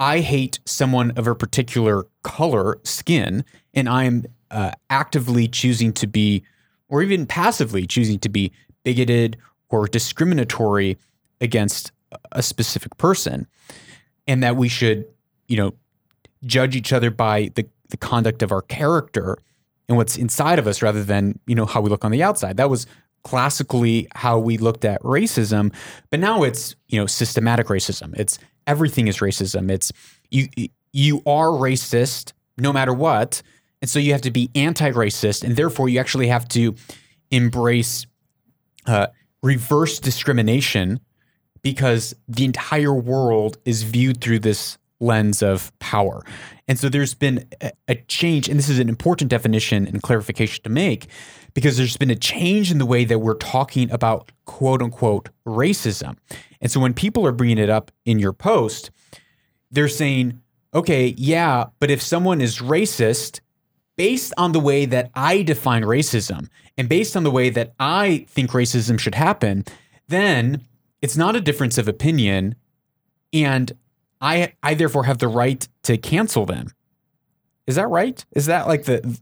[0.00, 6.42] I hate someone of a particular color, skin, and I'm uh, actively choosing to be,
[6.88, 8.52] or even passively choosing to be
[8.84, 9.36] bigoted
[9.70, 10.96] or discriminatory
[11.40, 11.92] against
[12.32, 13.46] a specific person,
[14.26, 15.06] and that we should,
[15.46, 15.74] you know,
[16.44, 19.38] judge each other by the, the conduct of our character
[19.88, 22.56] and what's inside of us rather than, you know, how we look on the outside.
[22.56, 22.86] That was
[23.24, 25.74] classically how we looked at racism,
[26.10, 28.16] but now it's, you know, systematic racism.
[28.16, 29.70] It's everything is racism.
[29.70, 29.92] It's
[30.30, 30.48] you
[30.92, 33.42] you are racist no matter what,
[33.80, 36.74] and so you have to be anti-racist, and therefore you actually have to
[37.30, 38.06] embrace
[38.86, 39.08] uh,
[39.42, 41.00] reverse discrimination
[41.62, 46.24] because the entire world is viewed through this lens of power.
[46.66, 50.62] And so there's been a, a change, and this is an important definition and clarification
[50.64, 51.06] to make
[51.54, 56.16] because there's been a change in the way that we're talking about quote unquote racism.
[56.60, 58.90] And so when people are bringing it up in your post,
[59.70, 60.40] they're saying,
[60.74, 63.40] okay, yeah, but if someone is racist,
[63.98, 68.26] based on the way that I define racism and based on the way that I
[68.28, 69.64] think racism should happen,
[70.06, 70.62] then
[71.02, 72.54] it's not a difference of opinion.
[73.32, 73.72] And
[74.20, 76.68] I, I therefore have the right to cancel them.
[77.66, 78.24] Is that right?
[78.32, 79.18] Is that like the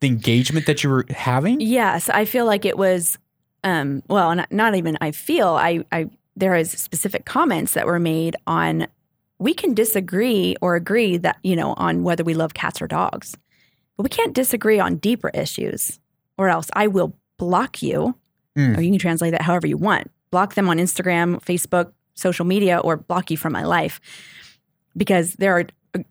[0.00, 1.60] the engagement that you were having?
[1.60, 3.16] Yes, I feel like it was.
[3.62, 4.98] Um, well, not, not even.
[5.00, 5.84] I feel I.
[5.92, 8.88] I there is specific comments that were made on.
[9.38, 13.36] We can disagree or agree that you know on whether we love cats or dogs,
[13.96, 15.98] but we can't disagree on deeper issues,
[16.38, 18.14] or else I will block you,
[18.56, 18.78] Mm.
[18.78, 20.10] or you can translate that however you want.
[20.30, 24.00] Block them on Instagram, Facebook, social media, or block you from my life,
[24.96, 25.64] because there are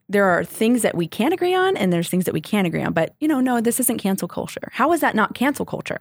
[0.07, 2.81] there are things that we can agree on and there's things that we can't agree
[2.81, 2.93] on.
[2.93, 4.69] But you know, no, this isn't cancel culture.
[4.71, 5.99] How is that not cancel culture?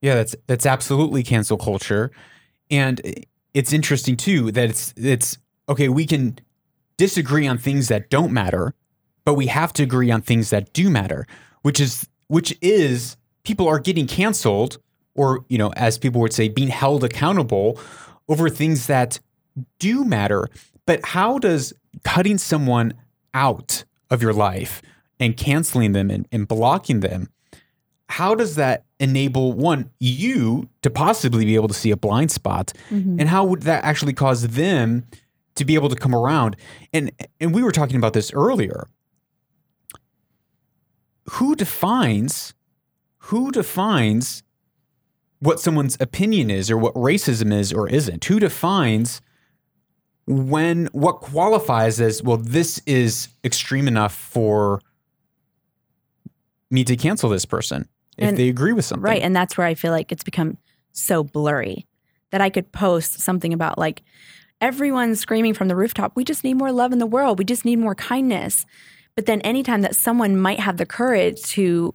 [0.00, 2.10] Yeah, that's that's absolutely cancel culture,
[2.70, 3.00] and
[3.54, 5.88] it's interesting too that it's it's okay.
[5.88, 6.38] We can
[6.96, 8.74] disagree on things that don't matter,
[9.24, 11.26] but we have to agree on things that do matter,
[11.62, 14.78] which is which is people are getting canceled,
[15.14, 17.78] or you know, as people would say, being held accountable
[18.28, 19.20] over things that
[19.78, 20.48] do matter.
[20.86, 21.72] But how does
[22.04, 22.94] cutting someone
[23.34, 24.82] out of your life
[25.20, 27.28] and canceling them and, and blocking them
[28.12, 32.70] how does that enable one you to possibly be able to see a blind spot?
[32.90, 33.18] Mm-hmm.
[33.18, 35.06] And how would that actually cause them
[35.54, 36.56] to be able to come around?
[36.92, 38.86] And and we were talking about this earlier
[41.32, 42.54] who defines
[43.26, 44.42] who defines
[45.38, 49.20] what someone's opinion is or what racism is or isn't who defines
[50.26, 54.80] when what qualifies as well this is extreme enough for
[56.70, 59.22] me to cancel this person if And- they agree with something Right.
[59.22, 60.58] And that's where I feel like it's become
[60.92, 61.86] so blurry
[62.30, 64.02] that I could post something about like
[64.60, 67.38] everyone's screaming from the rooftop, we just need more love in the world.
[67.38, 68.64] We just need more kindness.
[69.14, 71.94] But then anytime that someone might have the courage to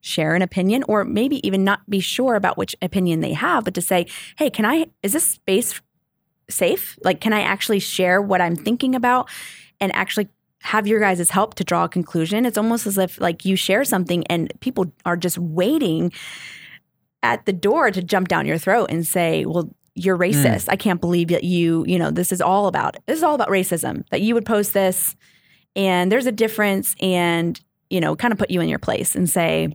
[0.00, 3.74] share an opinion or maybe even not be sure about which opinion they have, but
[3.74, 4.06] to say,
[4.38, 5.80] hey, can I, is this space
[6.48, 6.98] safe?
[7.02, 9.30] Like, can I actually share what I'm thinking about
[9.80, 10.28] and actually
[10.60, 12.44] have your guys' help to draw a conclusion?
[12.44, 16.12] It's almost as if like you share something and people are just waiting
[17.22, 20.30] at the door to jump down your throat and say, well, you're mm.
[20.30, 20.66] racist.
[20.68, 23.48] I can't believe that you, you know, this is all about this is all about
[23.48, 24.06] racism.
[24.10, 25.16] That you would post this
[25.76, 27.60] and there's a difference and,
[27.90, 29.72] you know, kind of put you in your place and say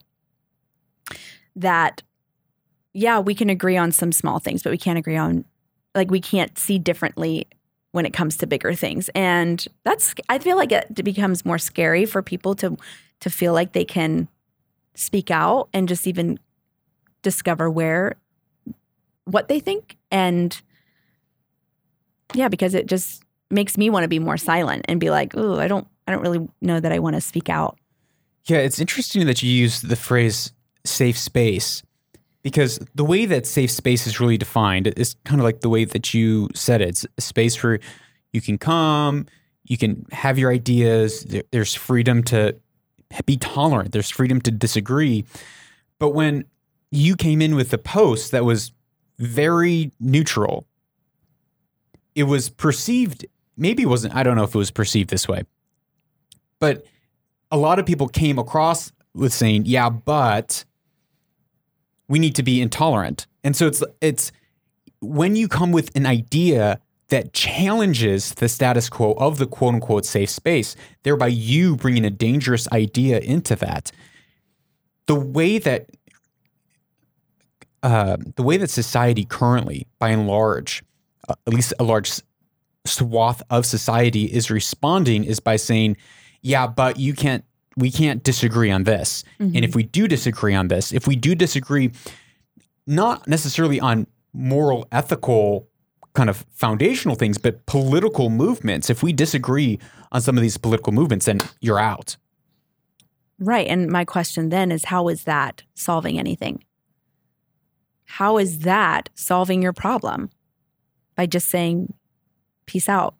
[1.55, 2.01] that
[2.93, 5.45] yeah, we can agree on some small things, but we can't agree on
[5.95, 7.47] like we can't see differently
[7.91, 9.09] when it comes to bigger things.
[9.15, 12.77] And that's I feel like it becomes more scary for people to
[13.21, 14.27] to feel like they can
[14.95, 16.39] speak out and just even
[17.21, 18.15] discover where
[19.25, 20.61] what they think and
[22.33, 25.59] yeah because it just makes me want to be more silent and be like oh
[25.59, 27.77] i don't i don't really know that i want to speak out
[28.45, 30.53] Yeah, it's interesting that you use the phrase
[30.85, 31.83] safe space
[32.41, 35.85] because the way that safe space is really defined is kind of like the way
[35.85, 36.89] that you said it.
[36.89, 37.79] It's a space where
[38.31, 39.25] you can come,
[39.65, 42.55] you can have your ideas, there's freedom to
[43.25, 45.25] be tolerant, there's freedom to disagree.
[45.99, 46.45] But when
[46.91, 48.71] you came in with a post that was
[49.17, 50.65] very neutral,
[52.15, 53.25] it was perceived,
[53.59, 55.43] maybe it wasn't, I don't know if it was perceived this way,
[56.59, 56.85] but
[57.51, 60.65] a lot of people came across with saying, "Yeah, but
[62.07, 64.31] we need to be intolerant." And so it's it's
[65.01, 70.05] when you come with an idea that challenges the status quo of the quote unquote
[70.05, 73.91] safe space, thereby you bringing a dangerous idea into that.
[75.07, 75.89] The way that
[77.81, 80.83] uh, the way that society currently, by and large,
[81.27, 82.11] uh, at least a large
[82.89, 85.97] swath of society is responding is by saying,
[86.41, 87.43] yeah, but you can't,
[87.77, 89.23] we can't disagree on this.
[89.39, 89.77] And if mm-hmm.
[89.77, 91.91] we do disagree on this, if we do disagree,
[92.87, 95.67] not necessarily on moral, ethical
[96.13, 99.79] kind of foundational things, but political movements, if we disagree
[100.11, 102.17] on some of these political movements, then you're out.
[103.39, 106.63] right and my question then is how is that solving anything
[108.05, 110.29] how is that solving your problem
[111.15, 111.93] by just saying
[112.69, 113.15] peace out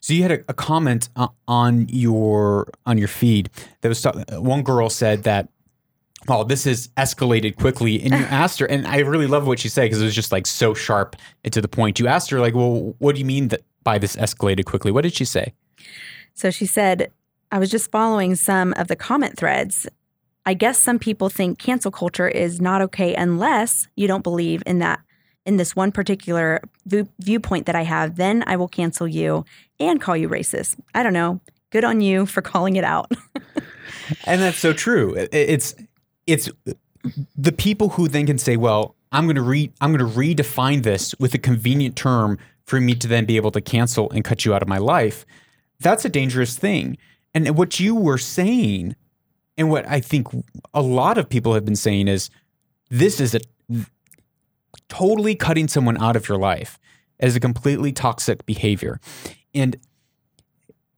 [0.00, 4.16] So you had a, a comment uh, on your on your feed that was talk-
[4.32, 5.48] one girl said that
[6.28, 9.68] oh this has escalated quickly and you asked her and I really love what she
[9.68, 11.98] said because it was just like so sharp and to the point.
[11.98, 14.90] You asked her like, well, what do you mean that by this escalated quickly?
[14.90, 15.54] What did she say?
[16.34, 17.10] So she said,
[17.52, 19.86] I was just following some of the comment threads.
[20.46, 24.78] I guess some people think cancel culture is not okay unless you don't believe in
[24.80, 25.00] that
[25.46, 29.44] in this one particular view- viewpoint that I have, then I will cancel you
[29.78, 30.76] and call you racist.
[30.94, 31.40] I don't know.
[31.70, 33.12] Good on you for calling it out.
[34.26, 35.14] And that's so true.
[35.32, 35.74] It's
[36.26, 36.50] it's
[37.36, 40.82] the people who then can say, "Well, I'm going to re I'm going to redefine
[40.82, 44.44] this with a convenient term for me to then be able to cancel and cut
[44.44, 45.24] you out of my life."
[45.80, 46.96] That's a dangerous thing.
[47.34, 48.94] And what you were saying,
[49.56, 50.28] and what I think
[50.72, 52.30] a lot of people have been saying is,
[52.90, 53.40] this is a
[54.88, 56.78] totally cutting someone out of your life
[57.20, 59.00] as a completely toxic behavior,
[59.54, 59.76] and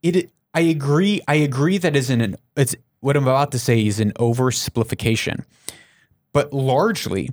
[0.01, 0.31] it.
[0.53, 1.21] I agree.
[1.27, 5.43] I agree that is an it's what I'm about to say is an oversimplification.
[6.33, 7.29] But largely,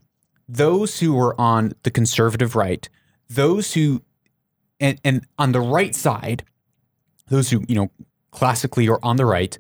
[0.49, 2.89] those who are on the conservative right,
[3.29, 4.03] those who
[4.81, 6.45] and and on the right side,
[7.29, 7.91] those who, you know,
[8.31, 9.57] classically are on the right,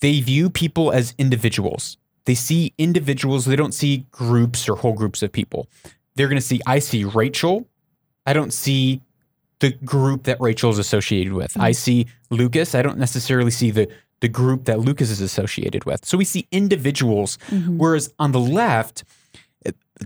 [0.00, 1.96] they view people as individuals.
[2.26, 5.68] They see individuals, they don't see groups or whole groups of people.
[6.16, 7.66] They're going to see I see Rachael,
[8.26, 9.02] I don't see
[9.60, 11.58] the group that Rachael is associated with.
[11.58, 13.88] I see Lucas, I don't necessarily see the
[14.20, 16.04] the group that Lucas is associated with.
[16.04, 17.38] So we see individuals
[17.76, 19.04] whereas on the left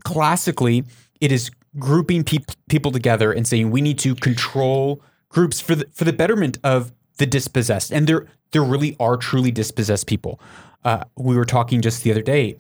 [0.05, 0.85] classically
[1.21, 5.87] it is grouping peop- people together and saying we need to control groups for the
[5.93, 7.93] for the betterment of the dispossessed.
[7.93, 10.41] And there there really are truly dispossessed people.
[10.85, 12.57] Uh, we were talking just the other day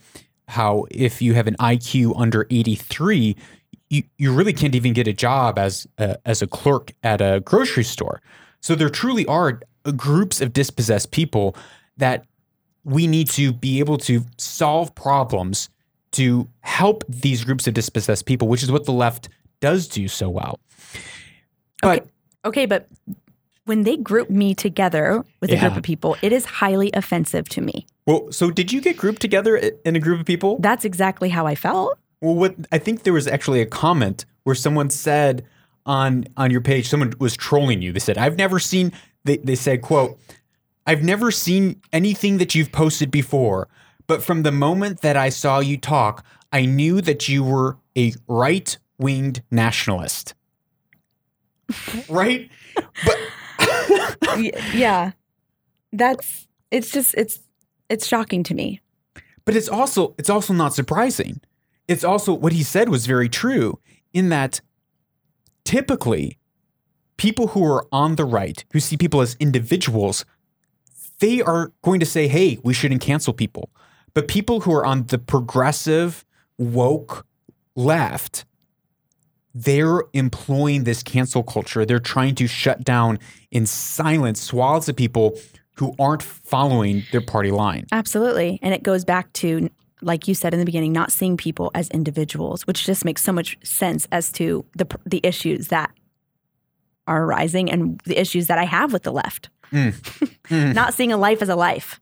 [0.48, 3.36] how if you have an IQ under 83
[3.90, 7.40] you, you really can't even get a job as a, as a clerk at a
[7.44, 8.20] grocery store
[8.60, 9.60] so there truly are
[9.96, 11.56] groups of dispossessed people
[11.96, 12.24] that
[12.84, 15.68] we need to be able to solve problems
[16.12, 19.28] to help these groups of dispossessed people, which is what the left
[19.60, 20.58] does do so well.
[21.82, 22.06] But
[22.44, 22.88] okay, but
[23.68, 27.60] when they group me together with a group of people, it is highly offensive to
[27.60, 27.86] me.
[28.06, 30.58] well, so did you get grouped together in a group of people?
[30.58, 31.98] That's exactly how I felt.
[32.22, 35.44] Well, what I think there was actually a comment where someone said
[35.84, 37.92] on on your page, someone was trolling you.
[37.92, 38.92] They said, "I've never seen."
[39.24, 40.18] They they said, "quote
[40.86, 43.68] I've never seen anything that you've posted before,
[44.06, 48.14] but from the moment that I saw you talk, I knew that you were a
[48.26, 50.34] right winged nationalist."
[52.08, 52.50] right?
[53.04, 53.18] But
[54.74, 55.12] yeah.
[55.92, 57.40] That's it's just it's
[57.88, 58.80] it's shocking to me.
[59.44, 61.40] But it's also it's also not surprising.
[61.86, 63.78] It's also what he said was very true
[64.12, 64.60] in that
[65.64, 66.38] typically
[67.16, 70.24] people who are on the right, who see people as individuals,
[71.20, 73.70] they are going to say, "Hey, we shouldn't cancel people."
[74.14, 76.24] But people who are on the progressive
[76.58, 77.26] woke
[77.74, 78.44] left,
[79.54, 81.84] they're employing this cancel culture.
[81.84, 83.18] They're trying to shut down
[83.50, 85.38] in silence swaths of people
[85.74, 87.86] who aren't following their party line.
[87.92, 88.58] Absolutely.
[88.62, 91.88] And it goes back to like you said in the beginning, not seeing people as
[91.90, 95.90] individuals, which just makes so much sense as to the the issues that
[97.06, 99.50] are arising and the issues that I have with the left.
[99.72, 99.94] Mm.
[100.48, 100.74] Mm.
[100.74, 102.00] not seeing a life as a life.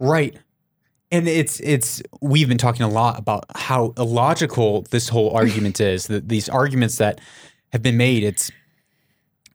[0.00, 0.36] Right.
[1.12, 6.08] And it's it's we've been talking a lot about how illogical this whole argument is.
[6.08, 7.20] That these arguments that
[7.70, 8.50] have been made, it's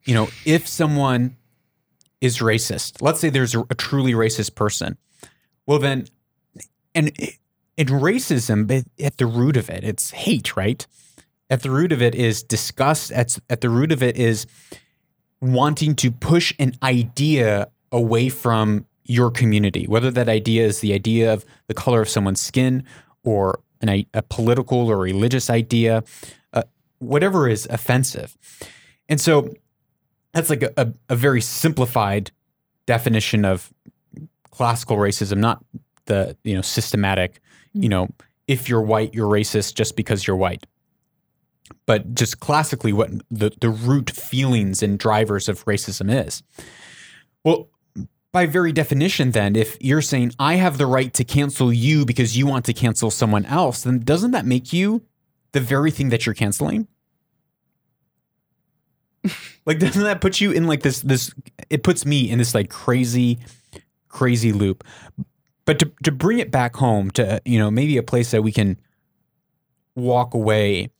[0.04, 1.36] you know, if someone
[2.20, 4.96] is racist, let's say there's a, a truly racist person,
[5.66, 6.06] well then,
[6.94, 7.12] and
[7.76, 10.86] and racism at the root of it, it's hate, right?
[11.50, 13.10] At the root of it is disgust.
[13.10, 14.46] At at the root of it is
[15.40, 21.32] wanting to push an idea away from your community, whether that idea is the idea
[21.32, 22.84] of the color of someone's skin
[23.24, 26.04] or an, a political or religious idea,
[26.52, 26.62] uh,
[26.98, 28.36] whatever is offensive.
[29.08, 29.54] And so
[30.32, 32.30] that's like a, a, a very simplified
[32.86, 33.72] definition of
[34.50, 35.64] classical racism, not
[36.04, 37.40] the you know systematic,
[37.72, 38.08] you know,
[38.46, 40.66] if you're white, you're racist just because you're white.
[41.86, 46.42] But just classically, what the, the root feelings and drivers of racism is.
[47.44, 47.68] Well,
[48.32, 52.36] by very definition, then, if you're saying, I have the right to cancel you because
[52.36, 55.02] you want to cancel someone else, then doesn't that make you
[55.52, 56.88] the very thing that you're canceling?
[59.66, 61.34] like, doesn't that put you in like this, this,
[61.70, 63.38] it puts me in this like crazy,
[64.08, 64.84] crazy loop.
[65.64, 68.52] But to, to bring it back home to, you know, maybe a place that we
[68.52, 68.78] can
[69.94, 70.90] walk away,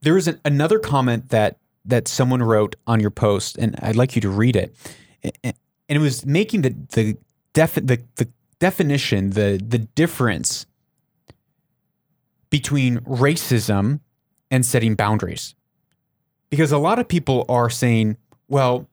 [0.00, 4.14] there was an, another comment that, that someone wrote on your post, and I'd like
[4.14, 4.74] you to read it
[5.92, 7.18] and it was making the the
[7.52, 8.26] defi- the, the
[8.58, 10.64] definition the the difference
[12.48, 14.00] between racism
[14.50, 15.54] and setting boundaries.
[16.48, 18.16] Because a lot of people are saying
[18.48, 18.88] well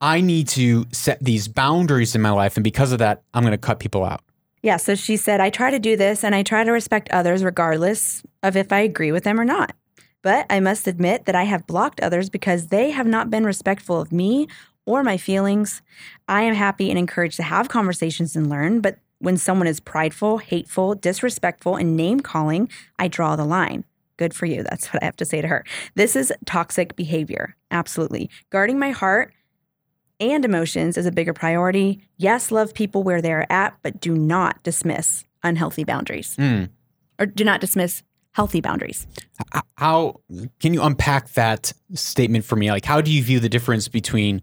[0.00, 3.52] i need to set these boundaries in my life and because of that i'm going
[3.52, 4.20] to cut people out.
[4.62, 7.44] Yeah so she said i try to do this and i try to respect others
[7.44, 9.76] regardless of if i agree with them or not.
[10.22, 14.00] But I must admit that I have blocked others because they have not been respectful
[14.00, 14.48] of me
[14.86, 15.82] or my feelings.
[16.28, 20.38] I am happy and encouraged to have conversations and learn, but when someone is prideful,
[20.38, 22.68] hateful, disrespectful, and name calling,
[22.98, 23.84] I draw the line.
[24.16, 24.62] Good for you.
[24.62, 25.64] That's what I have to say to her.
[25.94, 27.56] This is toxic behavior.
[27.70, 28.30] Absolutely.
[28.50, 29.32] Guarding my heart
[30.20, 32.00] and emotions is a bigger priority.
[32.16, 36.36] Yes, love people where they're at, but do not dismiss unhealthy boundaries.
[36.36, 36.70] Mm.
[37.18, 39.06] Or do not dismiss healthy boundaries.
[39.76, 40.20] How
[40.60, 42.70] can you unpack that statement for me?
[42.70, 44.42] Like, how do you view the difference between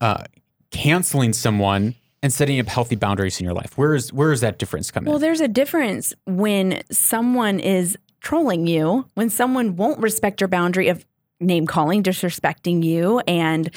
[0.00, 0.24] uh,
[0.70, 3.76] canceling someone and setting up healthy boundaries in your life?
[3.76, 5.10] Where is where is that difference coming?
[5.10, 10.88] Well, there's a difference when someone is trolling you, when someone won't respect your boundary
[10.88, 11.04] of
[11.40, 13.70] name calling, disrespecting you, and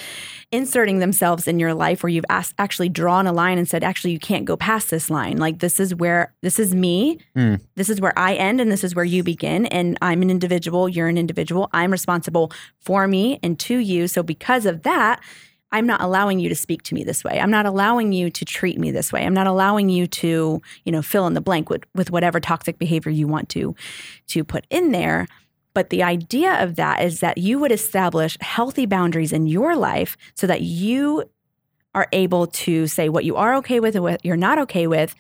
[0.52, 4.12] inserting themselves in your life where you've asked, actually drawn a line and said, actually,
[4.12, 5.38] you can't go past this line.
[5.38, 7.20] Like, this is where, this is me.
[7.36, 7.62] Mm.
[7.76, 9.68] This is where I end and this is where you begin.
[9.68, 10.90] And I'm an individual.
[10.90, 11.70] You're an individual.
[11.72, 14.08] I'm responsible for me and to you.
[14.08, 15.22] So, because of that,
[15.72, 17.40] I'm not allowing you to speak to me this way.
[17.40, 19.26] I'm not allowing you to treat me this way.
[19.26, 22.78] I'm not allowing you to, you know, fill in the blank with, with whatever toxic
[22.78, 23.76] behavior you want to
[24.28, 25.28] to put in there.
[25.74, 30.18] But the idea of that is that you would establish healthy boundaries in your life
[30.36, 31.24] so that you
[31.96, 35.16] are able to say what you are okay with and what you're not okay with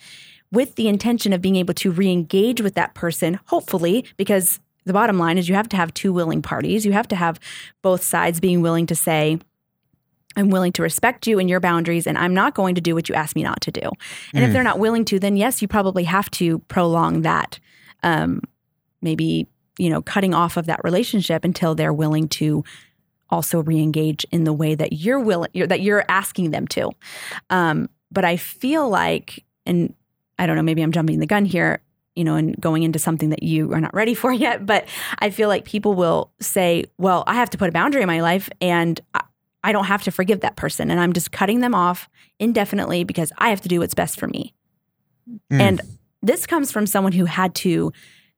[0.51, 5.17] with the intention of being able to re-engage with that person hopefully because the bottom
[5.19, 7.39] line is you have to have two willing parties you have to have
[7.81, 9.37] both sides being willing to say
[10.35, 13.09] I'm willing to respect you and your boundaries, and I'm not going to do what
[13.09, 13.89] you ask me not to do.
[14.33, 14.47] And mm.
[14.47, 17.59] if they're not willing to, then yes, you probably have to prolong that,
[18.03, 18.41] um,
[19.01, 22.63] maybe you know, cutting off of that relationship until they're willing to
[23.31, 26.91] also re-engage in the way that you're willing that you're asking them to.
[27.49, 29.95] Um, but I feel like, and
[30.37, 31.81] I don't know, maybe I'm jumping the gun here,
[32.15, 34.65] you know, and going into something that you are not ready for yet.
[34.65, 34.87] But
[35.19, 38.21] I feel like people will say, "Well, I have to put a boundary in my
[38.21, 39.23] life, and." I,
[39.63, 43.31] I don't have to forgive that person and I'm just cutting them off indefinitely because
[43.37, 44.53] I have to do what's best for me.
[45.51, 45.61] Mm.
[45.61, 45.81] And
[46.21, 47.91] this comes from someone who had to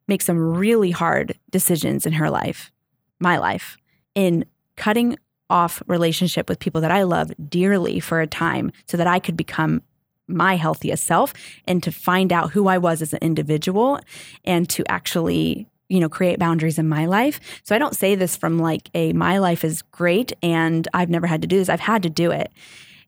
[0.07, 2.71] make some really hard decisions in her life,
[3.19, 3.77] my life,
[4.15, 5.17] in cutting
[5.49, 9.37] off relationship with people that I love dearly for a time so that I could
[9.37, 9.81] become
[10.27, 11.33] my healthiest self
[11.67, 13.99] and to find out who I was as an individual
[14.45, 18.35] and to actually you know create boundaries in my life so i don't say this
[18.35, 21.79] from like a my life is great and i've never had to do this i've
[21.79, 22.51] had to do it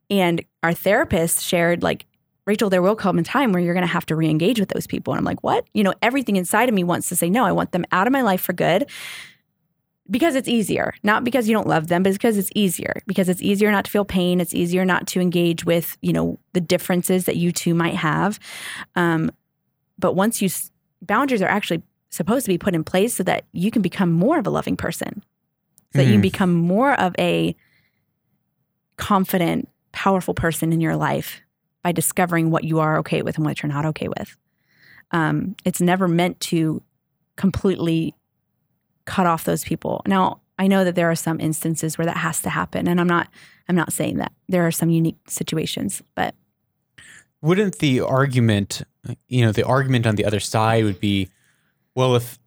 [0.09, 2.05] and our therapist shared like
[2.45, 4.85] Rachael, there will come a time where you're going to have to re-engage with those
[4.85, 5.13] people.
[5.13, 5.65] And I'm like, what?
[5.73, 8.13] You know, everything inside of me wants to say, no, I want them out of
[8.13, 8.87] my life for good.
[10.09, 13.01] because it's easier, not because you don't love them, but because it's easier.
[13.07, 14.39] Because it's easier not to feel pain.
[14.39, 18.39] It's easier not to engage with you know the differences that you two might have.
[18.95, 19.31] Um,
[19.97, 20.49] but once you
[21.01, 21.81] boundaries are actually
[22.15, 24.77] supposed to be put in place so that you can become more of a loving
[24.77, 25.23] person,
[25.93, 26.21] so that you Mm.
[26.21, 27.55] become more of a
[28.97, 31.41] confident, powerful person in your life
[31.83, 34.35] by discovering what you are okay with and what you're not okay with.
[35.11, 36.81] Um, it's never meant to
[37.35, 38.15] completely
[39.05, 40.01] cut off those people.
[40.07, 43.07] Now, I know that there are some instances where that has to happen, and I'm
[43.07, 43.27] not.
[43.67, 46.35] I'm not saying that there are some unique situations, but
[47.41, 48.83] wouldn't the argument
[49.27, 51.29] you know the argument on the other side would be
[51.95, 52.37] well if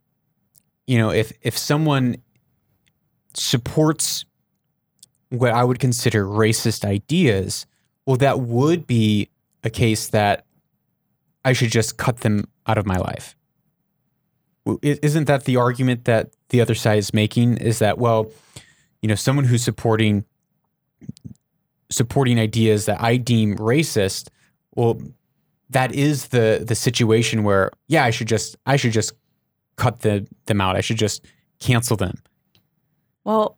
[0.87, 2.17] you know if if someone
[3.35, 4.25] supports
[5.31, 7.67] what i would consider racist ideas
[8.07, 9.29] well that would be
[9.65, 10.45] a case that
[11.45, 13.35] i should just cut them out of my life.
[14.83, 17.57] Isn't that the argument that the other side is making?
[17.57, 18.31] Is that well
[19.03, 20.25] you know someone who's supporting
[21.91, 24.29] supporting ideas that i deem racist
[24.75, 25.01] well
[25.71, 29.13] that is the the situation where yeah i should just i should just
[29.79, 31.25] cut the, them out i should just
[31.61, 32.17] cancel them
[33.25, 33.57] Well,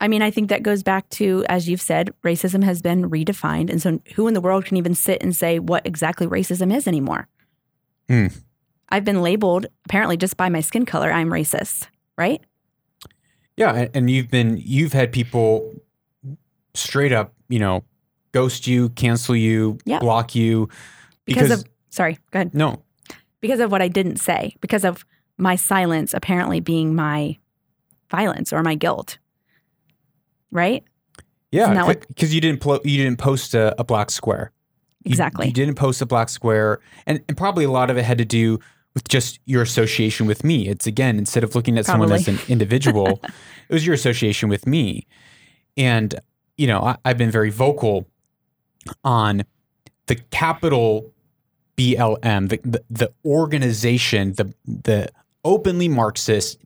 [0.00, 3.70] I mean, I think that goes back to, as you've said, racism has been redefined.
[3.70, 6.86] And so, who in the world can even sit and say what exactly racism is
[6.86, 7.28] anymore?
[8.08, 8.26] Hmm.
[8.90, 11.88] I've been labeled, apparently, just by my skin color, I'm racist,
[12.18, 12.40] right?
[13.56, 15.72] yeah and, you've been you've had people
[16.74, 17.82] straight up you know
[18.32, 19.98] ghost you cancel you Yeah.
[20.00, 20.68] block you
[21.24, 22.54] Because, of, sorry, go ahead.
[22.54, 22.82] no
[23.40, 25.06] Because of what I didn't say, because of
[25.38, 27.36] my silence apparently being my
[28.10, 29.18] violence or my guilt,
[30.50, 30.82] right?
[31.52, 34.52] yeah Isn't that what- because you didn't plo- you didn't post a, a black square.
[35.04, 35.46] You- Exactly.
[35.46, 38.24] you, didn't post a black square and, and probably a lot of it had to
[38.24, 38.58] do
[38.94, 40.68] with just your association with me.
[40.68, 43.20] It's again instead of looking at someone as an individual
[43.68, 45.06] it was your association with me.
[45.76, 46.14] And
[46.56, 48.06] you know I, i've been very vocal
[49.04, 49.44] on
[50.06, 51.12] the capital
[51.76, 55.08] blm the, the, the organization the, the
[55.46, 56.58] openly marxist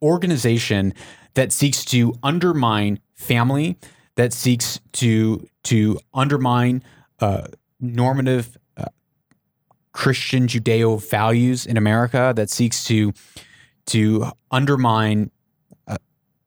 [0.00, 0.92] organization
[1.34, 3.78] that seeks to undermine family
[4.16, 6.82] that seeks to to undermine
[7.20, 7.46] uh,
[7.80, 8.86] normative uh,
[9.92, 13.12] Christian Judeo values in America that seeks to
[13.86, 15.30] to undermine
[15.86, 15.98] uh,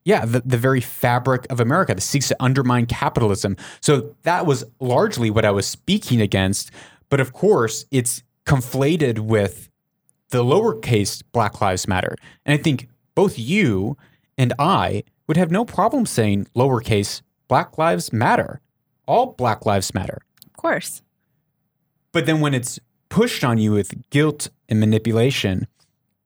[0.03, 3.55] yeah the, the very fabric of America that seeks to undermine capitalism.
[3.81, 6.71] So that was largely what I was speaking against,
[7.09, 9.69] but of course it's conflated with
[10.30, 12.15] the lowercase Black Lives Matter.
[12.45, 13.97] And I think both you
[14.38, 18.61] and I would have no problem saying lowercase Black Lives Matter.
[19.07, 20.19] All Black Lives Matter.
[20.45, 21.01] Of course.
[22.11, 25.67] But then when it's pushed on you with guilt and manipulation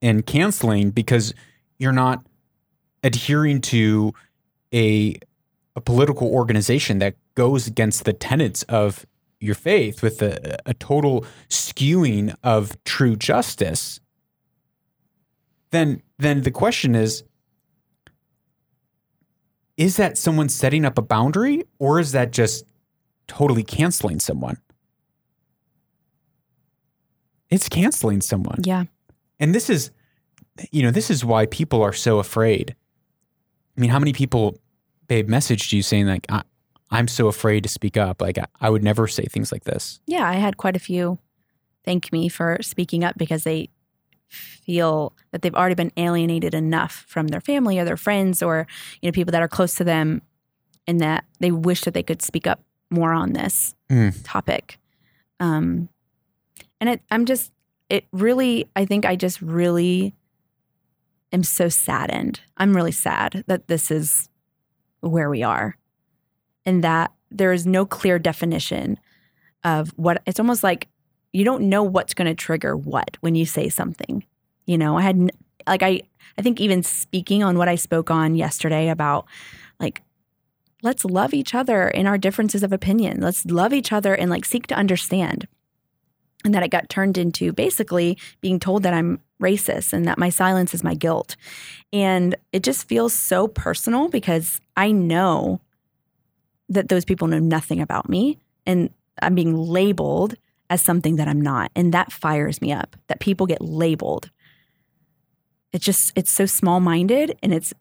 [0.00, 1.34] and canceling because
[1.78, 2.24] you're not
[3.02, 4.12] adhering to
[4.72, 5.16] a
[5.76, 9.06] a political organization that goes against the tenets of
[9.40, 14.00] your faith with a, a total skewing of true justice,
[15.70, 17.24] then then the question is
[19.76, 22.66] is that someone setting up a boundary or is that just
[23.26, 24.58] totally canceling someone?
[27.48, 28.58] It's canceling someone.
[28.62, 28.84] Yeah.
[29.40, 29.90] And this is,
[30.70, 32.76] you know, this is why people are so afraid.
[33.76, 34.60] I mean, how many people,
[35.08, 36.42] babe, messaged you saying, like, I,
[36.90, 38.20] I'm so afraid to speak up?
[38.20, 40.00] Like, I, would never say things like this.
[40.06, 41.18] Yeah, I had quite a few
[41.84, 43.68] thank me for speaking up because they
[44.28, 48.66] feel that they've already been alienated enough from their family or their friends or
[49.00, 50.20] you know people that are close to them
[50.86, 52.60] and that they wish that they could speak up
[52.90, 54.14] more on this Mm.
[54.22, 54.78] topic.
[55.40, 55.88] Um
[56.80, 57.50] and it I'm just
[57.88, 60.14] it really I think I just really
[61.32, 62.40] am so saddened.
[62.56, 64.28] I'm really sad that this is
[65.00, 65.76] where we are
[66.66, 68.98] and that there is no clear definition
[69.64, 70.88] of what it's almost like
[71.32, 74.24] you don't know what's going to trigger what when you say something.
[74.66, 75.30] You know, I had
[75.66, 76.02] like I
[76.38, 79.26] I think even speaking on what I spoke on yesterday about
[79.78, 80.02] like
[80.82, 83.20] let's love each other in our differences of opinion.
[83.20, 85.46] Let's love each other and like seek to understand.
[86.42, 90.30] And that it got turned into basically being told that I'm racist and that my
[90.30, 91.36] silence is my guilt.
[91.92, 95.60] And it just feels so personal because I know
[96.70, 98.90] that those people know nothing about me and
[99.20, 100.36] I'm being labeled
[100.70, 101.70] as something that I'm not.
[101.74, 104.30] And that fires me up that people get labeled.
[105.72, 107.74] It's just, it's so small minded and it's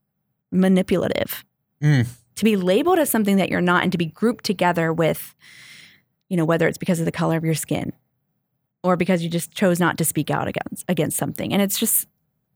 [0.51, 1.45] manipulative.
[1.81, 2.07] Mm.
[2.35, 5.35] To be labeled as something that you're not and to be grouped together with,
[6.29, 7.93] you know, whether it's because of the color of your skin
[8.83, 11.51] or because you just chose not to speak out against against something.
[11.51, 12.07] And it's just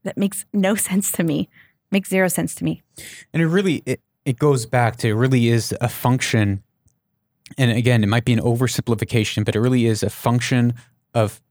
[0.04, 1.50] that makes no sense to me.
[1.92, 2.82] Makes zero sense to me.
[3.34, 6.64] And it really it, it goes back to it really is a function
[7.58, 10.74] and again, it might be an oversimplification, but it really is a function
[11.14, 11.42] of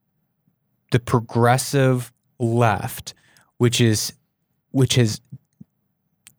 [0.90, 3.14] the progressive left,
[3.58, 4.12] which is
[4.70, 5.20] which has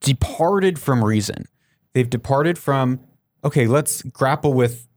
[0.02, 1.46] departed from reason.
[1.94, 3.00] They've departed from
[3.44, 4.88] okay, let's grapple with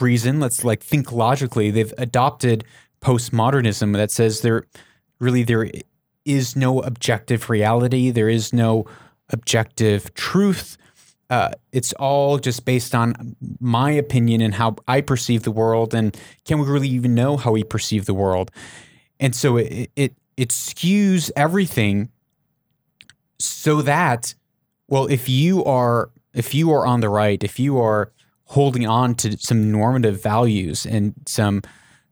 [0.00, 1.70] reason, let's like think logically.
[1.70, 2.64] They've adopted
[3.00, 4.66] postmodernism that says there
[5.20, 5.68] really there
[6.24, 8.86] is no objective reality, there is no
[9.32, 10.76] objective truth.
[11.30, 16.16] Uh, it's all just based on my opinion and how I perceive the world, and
[16.44, 18.50] can we really even know how we perceive the world?
[19.18, 22.10] And so it it it skews everything
[23.38, 24.34] so that
[24.88, 28.12] well, if you are if you are on the right, if you are
[28.44, 31.62] holding on to some normative values and some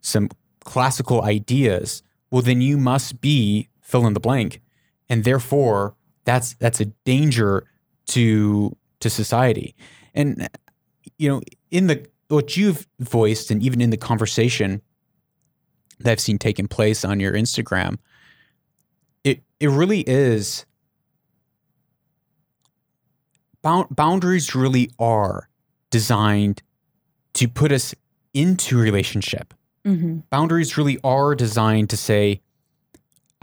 [0.00, 0.30] some
[0.64, 4.60] classical ideas, well, then you must be fill in the blank,
[5.08, 5.94] and therefore
[6.30, 7.66] that's that's a danger
[8.06, 9.74] to to society.
[10.14, 10.48] And
[11.18, 14.80] you know, in the what you've voiced, and even in the conversation
[15.98, 17.98] that I've seen taking place on your Instagram,
[19.24, 20.64] it it really is.
[23.62, 25.48] boundaries really are
[25.90, 26.62] designed
[27.34, 27.94] to put us
[28.32, 29.52] into relationship.
[29.84, 30.20] Mm-hmm.
[30.30, 32.40] Boundaries really are designed to say,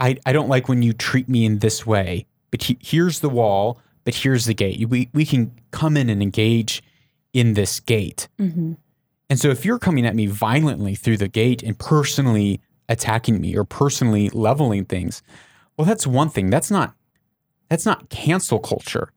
[0.00, 3.28] I, I don't like when you treat me in this way, but he, here's the
[3.28, 4.88] wall, but here's the gate.
[4.88, 6.82] We, we can come in and engage
[7.32, 8.28] in this gate.
[8.38, 8.74] Mm-hmm.
[9.30, 13.56] And so if you're coming at me violently through the gate and personally attacking me
[13.56, 15.22] or personally leveling things,
[15.76, 16.50] well, that's one thing.
[16.50, 16.94] That's not
[17.68, 19.12] that's not cancel culture.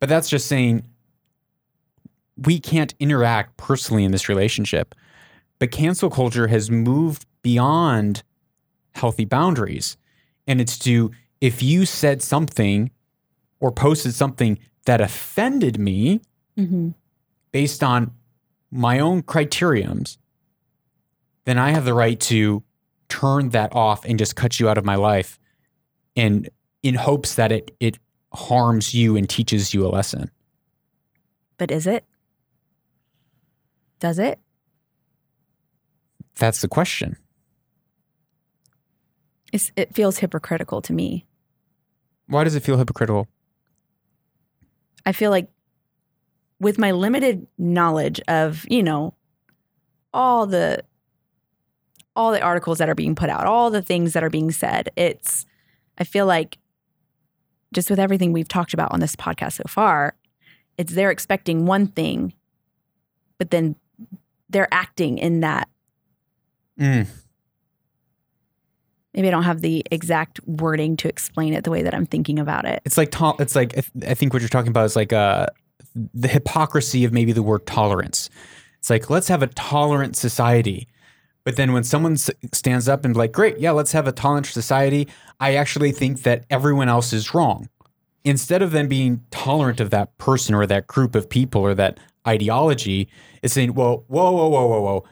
[0.00, 0.84] But that's just saying
[2.36, 4.94] we can't interact personally in this relationship.
[5.58, 8.22] But cancel culture has moved beyond
[8.94, 9.96] healthy boundaries.
[10.46, 11.12] And it's to,
[11.42, 12.92] if you said something
[13.58, 16.20] or posted something that offended me
[16.56, 16.90] mm-hmm.
[17.50, 18.12] based on
[18.70, 20.18] my own criteriums,
[21.44, 22.62] then I have the right to
[23.08, 25.40] turn that off and just cut you out of my life
[26.14, 26.48] and
[26.84, 27.98] in hopes that it it
[28.32, 30.30] harms you and teaches you a lesson.
[31.58, 32.04] But is it?
[33.98, 34.38] Does it?
[36.36, 37.16] That's the question.
[39.52, 41.26] It's, it feels hypocritical to me.
[42.32, 43.28] Why does it feel hypocritical?
[45.04, 45.48] I feel like
[46.58, 49.14] with my limited knowledge of, you know,
[50.14, 50.82] all the
[52.16, 54.88] all the articles that are being put out, all the things that are being said,
[54.96, 55.44] it's
[55.98, 56.56] I feel like
[57.74, 60.14] just with everything we've talked about on this podcast so far,
[60.78, 62.32] it's they're expecting one thing,
[63.36, 63.76] but then
[64.48, 65.68] they're acting in that.
[66.80, 67.06] Mm
[69.14, 72.38] maybe I don't have the exact wording to explain it the way that I'm thinking
[72.38, 72.80] about it.
[72.84, 75.46] It's like to- it's like I think what you're talking about is like uh,
[75.94, 78.30] the hypocrisy of maybe the word tolerance.
[78.78, 80.88] It's like let's have a tolerant society.
[81.44, 85.08] But then when someone stands up and like, great, yeah, let's have a tolerant society,
[85.40, 87.68] I actually think that everyone else is wrong.
[88.22, 91.98] Instead of them being tolerant of that person or that group of people or that
[92.28, 93.08] ideology,
[93.42, 95.04] it's saying, well, whoa, whoa, whoa, whoa, whoa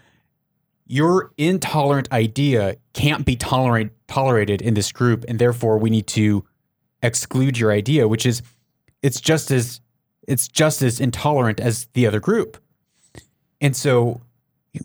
[0.90, 6.44] your intolerant idea can't be tolerate, tolerated in this group and therefore we need to
[7.00, 8.42] exclude your idea which is
[9.00, 9.80] it's just as
[10.26, 12.58] it's just as intolerant as the other group.
[13.60, 14.20] And so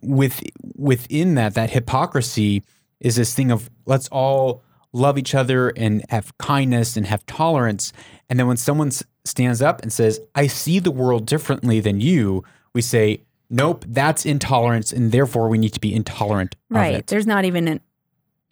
[0.01, 0.41] with
[0.75, 2.63] within that that hypocrisy
[2.99, 4.61] is this thing of let's all
[4.93, 7.93] love each other and have kindness and have tolerance.
[8.29, 8.91] And then when someone
[9.25, 12.43] stands up and says i see the world differently than you
[12.73, 16.55] we say nope, that's intolerance, and therefore we need to be intolerant.
[16.69, 17.05] Right.
[17.07, 17.81] There's not even an,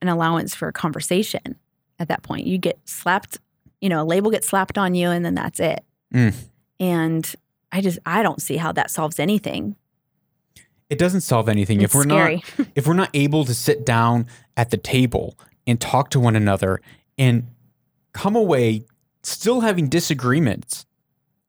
[0.02, 1.58] an allowance for a conversation
[2.00, 2.48] at that point.
[2.48, 3.38] You get slapped,
[3.82, 5.84] you know, a label gets slapped on you, and then that's it.
[6.14, 6.34] Mm.
[6.80, 7.36] And
[7.72, 9.76] I just I don't see how that solves anything.
[10.89, 12.44] It doesn't solve anything it's if we're scary.
[12.58, 16.36] not if we're not able to sit down at the table and talk to one
[16.36, 16.82] another
[17.18, 17.48] and
[18.14, 18.86] come away
[19.24, 20.86] still having disagreements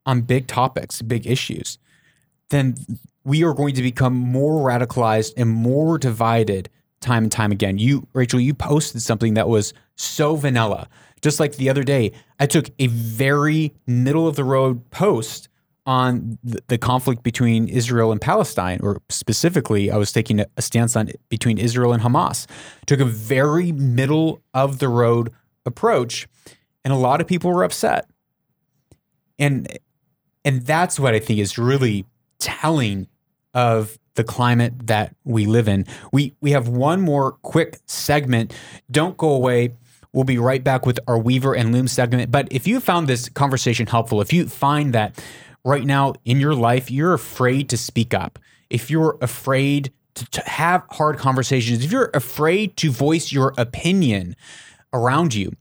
[0.07, 1.79] on big topics, big issues,
[2.51, 2.77] then
[3.25, 6.69] we are going to become more radicalized and more divided
[7.01, 7.79] time and time again.
[7.79, 10.89] You, Rachael, you posted something that was so vanilla.
[11.21, 15.49] Just like the other day, I took a very middle of the road post
[15.87, 21.11] on the, conflict between Israel and Palestine, or specifically, I was taking a stance on
[21.29, 22.47] between Israel and Hamas.
[22.87, 25.31] Took a very middle of the road
[25.67, 26.27] approach,
[26.85, 28.09] and a lot of people were upset.
[29.39, 29.79] And
[30.45, 32.07] and that's what I think is really
[32.39, 33.09] telling
[33.55, 35.87] of the climate that we live in.
[36.13, 38.55] We we have one more quick segment.
[38.91, 39.75] Don't go away.
[40.13, 42.31] We'll be right back with our Weaver and Loom segment.
[42.31, 45.23] But if you found this conversation helpful, if you find that
[45.65, 48.39] right now in your life you're afraid to speak up,
[48.71, 54.37] if you're afraid to, to have hard conversations, if you're afraid to voice your opinion
[54.93, 55.53] around you,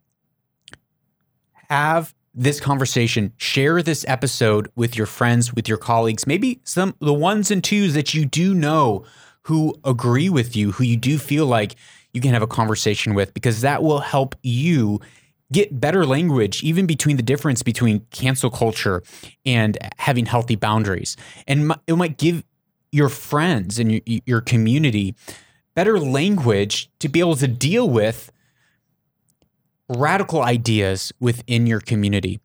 [1.70, 7.14] have this conversation, share this episode with your friends, with your colleagues, maybe some the
[7.14, 9.06] ones and twos that you do know
[9.44, 11.76] who agree with you, who you do feel like
[12.14, 15.00] you can have a conversation with, because that will help you
[15.52, 19.04] get better language, even between the difference between cancel culture
[19.46, 21.16] and having healthy boundaries.
[21.48, 22.44] And it might give
[22.92, 25.16] your friends and your, community
[25.76, 28.32] better language to be able to deal with
[29.90, 32.40] radical ideas within your community.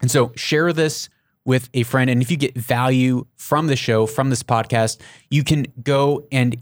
[0.00, 1.08] And so share this
[1.44, 2.10] with a friend.
[2.10, 5.00] And if you get value from the show, from this podcast,
[5.30, 6.56] you can go and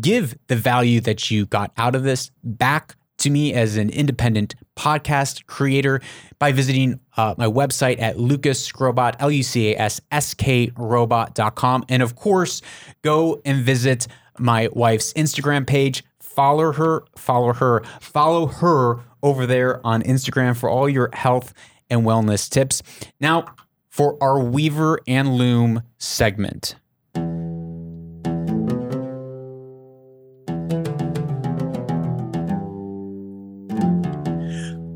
[0.00, 4.54] give the value that you got out of this back to me as an independent
[4.76, 6.00] podcast creator
[6.38, 10.72] by visiting uh, my website at Lucas Skrobot, L U C A S S K
[10.76, 11.84] robot.com.
[11.88, 12.62] And of course,
[13.02, 14.06] go and visit
[14.38, 16.02] my wife's Instagram page.
[16.18, 21.52] Follow her, follow her, follow her over there on Instagram for all your health
[21.88, 22.82] and wellness tips.
[23.20, 23.54] Now,
[23.88, 26.76] for our Weaver and Loom segment.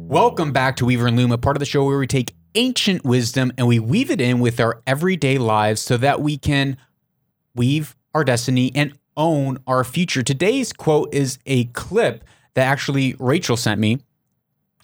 [0.09, 3.05] Welcome back to Weaver and Loom, a part of the show where we take ancient
[3.05, 6.77] wisdom and we weave it in with our everyday lives so that we can
[7.57, 10.23] weave our destiny and own our future.
[10.23, 13.99] Today's quote is a clip that actually Rachael sent me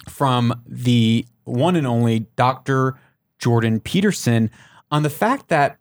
[0.09, 2.99] from the one and only Dr.
[3.39, 4.51] Jordan Peterson
[4.91, 5.79] on the fact that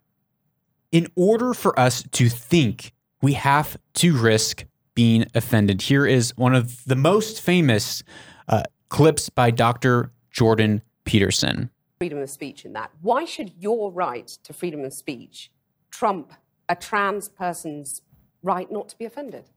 [0.92, 4.66] in order for us to think, we have to risk
[4.96, 5.84] being offended.
[5.84, 8.04] Here is one of the most famous
[8.48, 10.12] uh, clips by Dr.
[10.32, 11.70] Jordan Peterson.
[12.00, 12.92] Freedom of speech in that.
[13.02, 15.52] Why should your right to freedom of speech
[15.92, 16.34] trump
[16.68, 18.02] a trans person's
[18.42, 19.50] right not to be offended?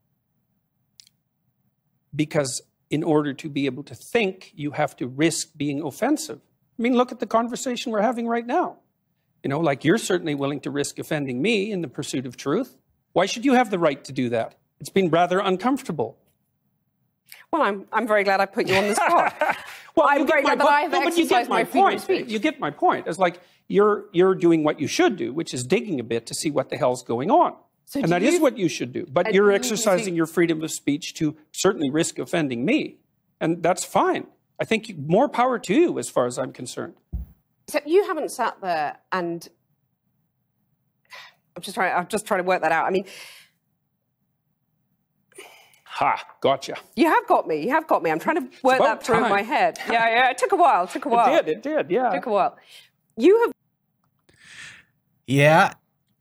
[2.15, 2.61] Because
[2.93, 6.39] in order to be able to think, you have to risk being offensive.
[6.77, 8.77] I mean, look at the conversation we're having right now.
[9.41, 12.77] You know, like you're certainly willing to risk offending me in the pursuit of truth.
[13.13, 14.59] Why should you have the right to do that?
[14.79, 16.19] It's been rather uncomfortable.
[17.51, 19.33] Well, I'm, I'm very glad I put you on the spot.
[19.95, 22.07] well, I'm very glad that I have no, but you get my, my point.
[22.29, 23.07] You get my point.
[23.07, 26.35] It's like you're you're doing what you should do, which is digging a bit to
[26.35, 27.55] see what the hell's going on.
[27.85, 29.05] So and that you, is what you should do.
[29.09, 32.97] But you're exercising you your freedom of speech to certainly risk offending me.
[33.39, 34.27] And that's fine.
[34.59, 36.93] I think more power to you as far as I'm concerned.
[37.67, 39.47] So you haven't sat there and
[41.55, 42.85] I'm just trying I'm just trying to work that out.
[42.85, 43.05] I mean
[45.93, 46.75] Ha, gotcha.
[46.95, 47.63] You have got me.
[47.63, 48.09] You have got me.
[48.09, 49.25] I'm trying to work that through time.
[49.25, 49.77] in my head.
[49.87, 50.29] Yeah, yeah.
[50.31, 50.85] It took a while.
[50.85, 51.35] It took a while.
[51.35, 51.57] It did.
[51.57, 51.91] It did.
[51.91, 52.09] Yeah.
[52.09, 52.57] It took a while.
[53.15, 53.51] You have.
[55.27, 55.73] Yeah,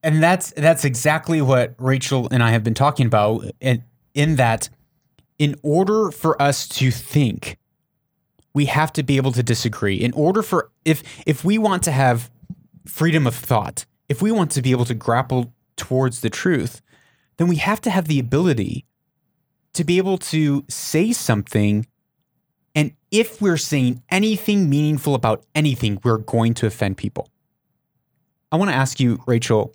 [0.02, 3.44] and that's that's exactly what Rachael and I have been talking about.
[3.60, 3.82] And
[4.14, 4.68] in that,
[5.38, 7.58] in order for us to think,
[8.52, 9.96] we have to be able to disagree.
[9.96, 12.30] In order for if if we want to have
[12.86, 16.82] freedom of thought, if we want to be able to grapple towards the truth,
[17.36, 18.84] then we have to have the ability
[19.74, 21.86] to be able to say something.
[22.74, 27.28] And if we're saying anything meaningful about anything, we're going to offend people.
[28.50, 29.74] I want to ask you, Rachael,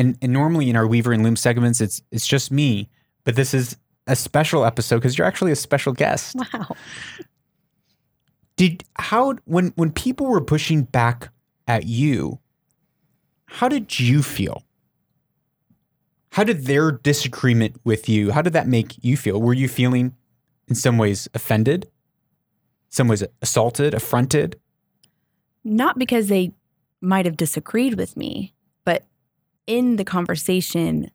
[0.00, 2.88] and, and normally in our Weaver and Loom segments, it's it's just me,
[3.24, 3.76] but this is
[4.06, 6.34] a special episode because you're actually a special guest.
[6.34, 6.74] Wow.
[8.56, 11.28] Did how when when people were pushing back
[11.68, 12.38] at you,
[13.44, 14.64] how did you feel?
[16.32, 19.40] How did their disagreement with you, how did that make you feel?
[19.40, 20.14] Were you feeling
[20.66, 21.90] in some ways offended?
[22.88, 24.58] Some ways assaulted, affronted?
[25.62, 26.52] Not because they
[27.00, 28.54] might have disagreed with me,
[29.70, 31.12] in the conversation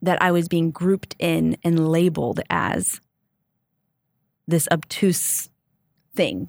[0.00, 3.02] that I was being grouped in and labeled as
[4.46, 5.50] this obtuse
[6.14, 6.48] thing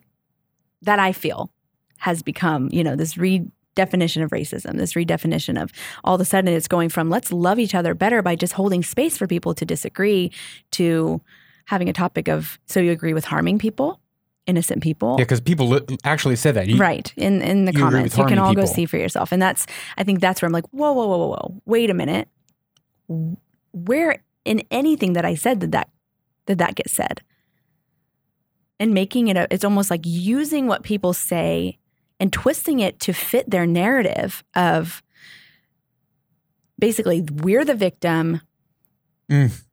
[0.81, 1.51] that I feel
[1.97, 5.71] has become, you know, this re definition of racism, this redefinition of
[6.05, 8.81] all of a sudden it's going from let's love each other better by just holding
[8.81, 10.31] space for people to disagree
[10.71, 11.21] to
[11.65, 13.99] having a topic of so you agree with harming people,
[14.49, 15.15] innocent people.
[15.17, 16.67] Yeah, because people actually said that.
[16.67, 17.13] You, right.
[17.15, 18.17] In in the comments.
[18.17, 18.65] You can all people.
[18.65, 19.31] go see for yourself.
[19.31, 19.65] And that's
[19.97, 21.61] I think that's where I'm like, whoa, whoa, whoa, whoa, whoa.
[21.65, 22.27] Wait a minute.
[23.71, 25.89] Where in anything that I said did that
[26.47, 27.21] did that get said?
[28.79, 31.77] And making it a, it's almost like using what people say
[32.19, 35.03] and twisting it to fit their narrative of
[36.79, 38.41] basically we're the victim.
[39.29, 39.63] Mm.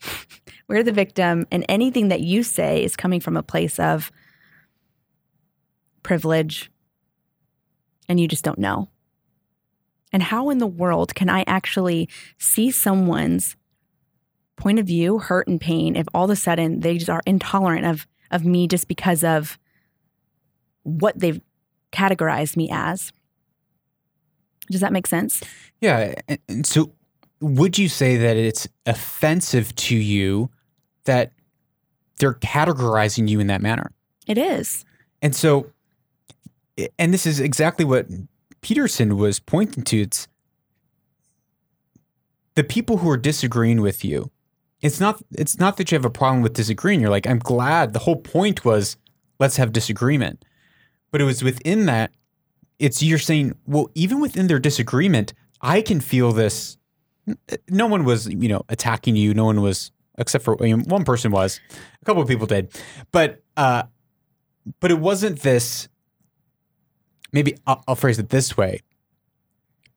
[0.68, 4.12] we're the victim, and anything that you say is coming from a place of
[6.02, 6.70] privilege,
[8.08, 8.88] and you just don't know.
[10.12, 13.56] And how in the world can I actually see someone's
[14.56, 17.86] point of view, hurt and pain, if all of a sudden they just are intolerant
[17.86, 19.58] of of me just because of
[20.82, 21.40] what they've
[21.92, 23.12] categorized me as?
[24.70, 25.42] Does that make sense?
[25.80, 26.14] Yeah.
[26.48, 26.92] And so,
[27.40, 30.50] would you say that it's offensive to you
[31.04, 31.32] that
[32.18, 33.90] they're categorizing you in that manner?
[34.26, 34.84] It is.
[35.22, 35.72] And so,
[36.98, 38.06] and this is exactly what
[38.60, 40.02] Peterson was pointing to.
[40.02, 40.28] It's
[42.54, 44.30] the people who are disagreeing with you.
[44.80, 45.22] It's not.
[45.32, 47.00] It's not that you have a problem with disagreeing.
[47.00, 47.92] You're like, I'm glad.
[47.92, 48.96] The whole point was,
[49.38, 50.44] let's have disagreement.
[51.10, 52.12] But it was within that.
[52.78, 56.78] It's you're saying, well, even within their disagreement, I can feel this.
[57.68, 59.34] No one was, you know, attacking you.
[59.34, 61.60] No one was, except for I mean, one person was.
[62.00, 62.74] A couple of people did,
[63.12, 63.82] but uh,
[64.80, 65.88] but it wasn't this
[67.32, 68.80] maybe I'll, I'll phrase it this way.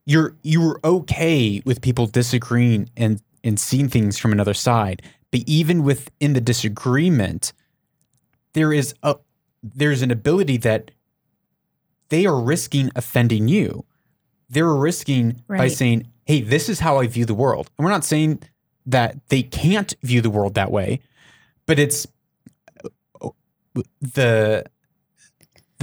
[0.05, 5.41] You're you were okay with people disagreeing and and seeing things from another side but
[5.47, 7.53] even within the disagreement
[8.53, 9.15] there is a
[9.63, 10.91] there's an ability that
[12.09, 13.85] they are risking offending you.
[14.49, 15.57] They're risking right.
[15.57, 17.69] by saying hey this is how i view the world.
[17.77, 18.43] And we're not saying
[18.85, 20.99] that they can't view the world that way
[21.65, 22.05] but it's
[22.83, 23.29] uh,
[24.01, 24.65] the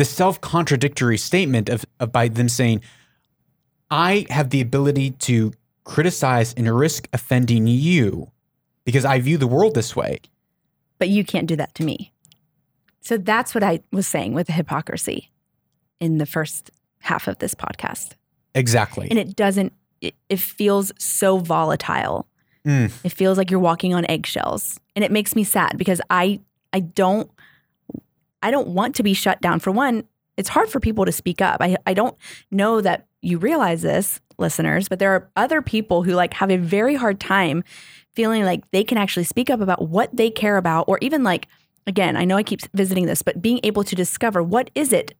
[0.01, 2.83] the self contradictory statement of, of by them saying,
[3.91, 5.53] I have the ability to
[5.85, 8.31] criticize and risk offending you
[8.85, 10.21] because I view the world this way.
[10.99, 12.13] But you can't do that to me.
[13.01, 15.31] So that's what I was saying with the hypocrisy
[15.99, 16.71] in the first
[17.01, 18.13] half of this podcast.
[18.55, 19.09] Exactly.
[19.11, 22.27] And it doesn't, it, it feels so volatile.
[22.67, 22.93] Mm.
[23.05, 24.79] It feels like you're walking on eggshells.
[24.95, 26.41] And it makes me sad because I
[26.73, 27.31] I don't
[28.43, 29.61] I don't want to be shut down.
[29.61, 30.05] For one,
[30.37, 31.59] it's hard for people to speak up.
[31.61, 32.17] I, I don't
[32.51, 36.57] know that you realize this, listeners, but there are other people who like have a
[36.57, 37.63] very hard time
[38.15, 41.47] feeling like they can actually speak up about what they care about, or even like,
[41.87, 45.15] again, I know I keep visiting this, but being able to discover what is it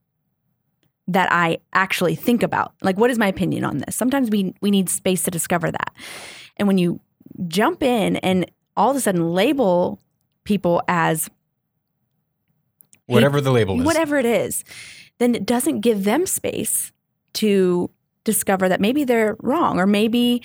[1.07, 2.73] that I actually think about?
[2.81, 3.95] Like, what is my opinion on this?
[3.95, 5.93] Sometimes we we need space to discover that.
[6.57, 6.99] And when you
[7.47, 9.99] jump in and all of a sudden label
[10.43, 11.29] people as
[13.13, 14.63] whatever the label is, whatever it is,
[15.19, 16.91] then it doesn't give them space
[17.33, 17.89] to
[18.23, 20.43] discover that maybe they're wrong or maybe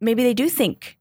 [0.00, 0.98] maybe they do think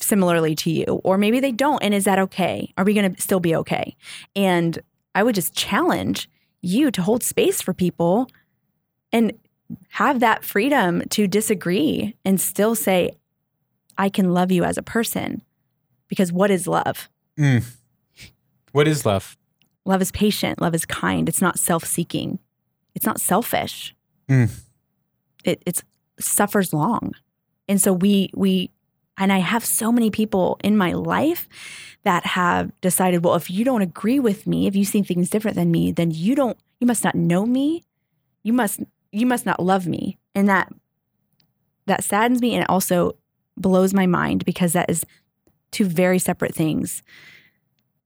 [0.00, 2.72] similarly to you or maybe they don't and is that okay?
[2.76, 3.96] Are we going to still be okay?
[4.34, 4.78] And
[5.14, 6.28] i would just challenge
[6.60, 8.28] you to hold space for people
[9.12, 9.32] and
[9.90, 13.10] have that freedom to disagree and still say
[13.96, 15.42] i can love you as a person
[16.08, 17.08] because what is love?
[17.38, 17.64] Mm.
[18.78, 19.36] What is love?
[19.84, 20.60] Love is patient.
[20.60, 21.28] Love is kind.
[21.28, 22.38] It's not self seeking.
[22.94, 23.92] It's not selfish.
[24.28, 24.52] Mm.
[25.42, 25.82] It it's
[26.20, 27.14] suffers long.
[27.68, 28.70] And so we we
[29.16, 31.48] and I have so many people in my life
[32.04, 35.56] that have decided, well, if you don't agree with me, if you see things different
[35.56, 37.82] than me, then you don't you must not know me.
[38.44, 38.78] You must
[39.10, 40.18] you must not love me.
[40.36, 40.72] And that
[41.86, 43.16] that saddens me and it also
[43.56, 45.04] blows my mind because that is
[45.72, 47.02] two very separate things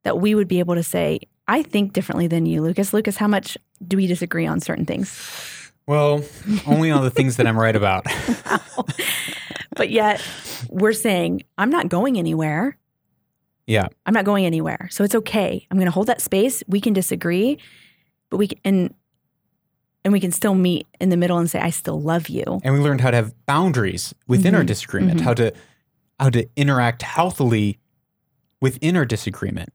[0.05, 2.93] that we would be able to say, I think differently than you, Lucas.
[2.93, 5.73] Lucas, how much do we disagree on certain things?
[5.87, 6.23] Well,
[6.67, 8.07] only on the things that I'm right about.
[9.77, 10.23] but yet
[10.69, 12.79] we're saying, I'm not going anywhere.
[13.67, 13.89] Yeah.
[14.07, 14.89] I'm not going anywhere.
[14.91, 15.67] So it's okay.
[15.71, 16.63] I'm going to hold that space.
[16.69, 17.59] We can disagree,
[18.31, 18.95] but we can, and
[20.05, 22.61] and we can still meet in the middle and say I still love you.
[22.65, 24.59] And we learned how to have boundaries within mm-hmm.
[24.59, 25.27] our disagreement, mm-hmm.
[25.27, 25.53] how to
[26.19, 27.79] how to interact healthily
[28.61, 29.73] within our disagreement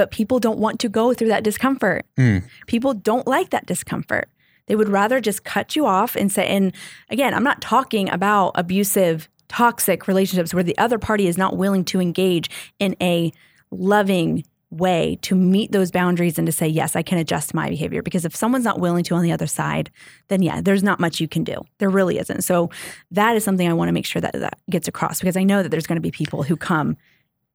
[0.00, 2.06] but people don't want to go through that discomfort.
[2.16, 2.42] Mm.
[2.66, 4.30] People don't like that discomfort.
[4.64, 6.72] They would rather just cut you off and say, and
[7.10, 11.84] again, I'm not talking about abusive, toxic relationships where the other party is not willing
[11.84, 12.48] to engage
[12.78, 13.30] in a
[13.70, 18.02] loving way to meet those boundaries and to say, yes, I can adjust my behavior.
[18.02, 19.90] Because if someone's not willing to on the other side,
[20.28, 21.60] then yeah, there's not much you can do.
[21.76, 22.40] There really isn't.
[22.40, 22.70] So
[23.10, 25.62] that is something I want to make sure that that gets across because I know
[25.62, 26.96] that there's going to be people who come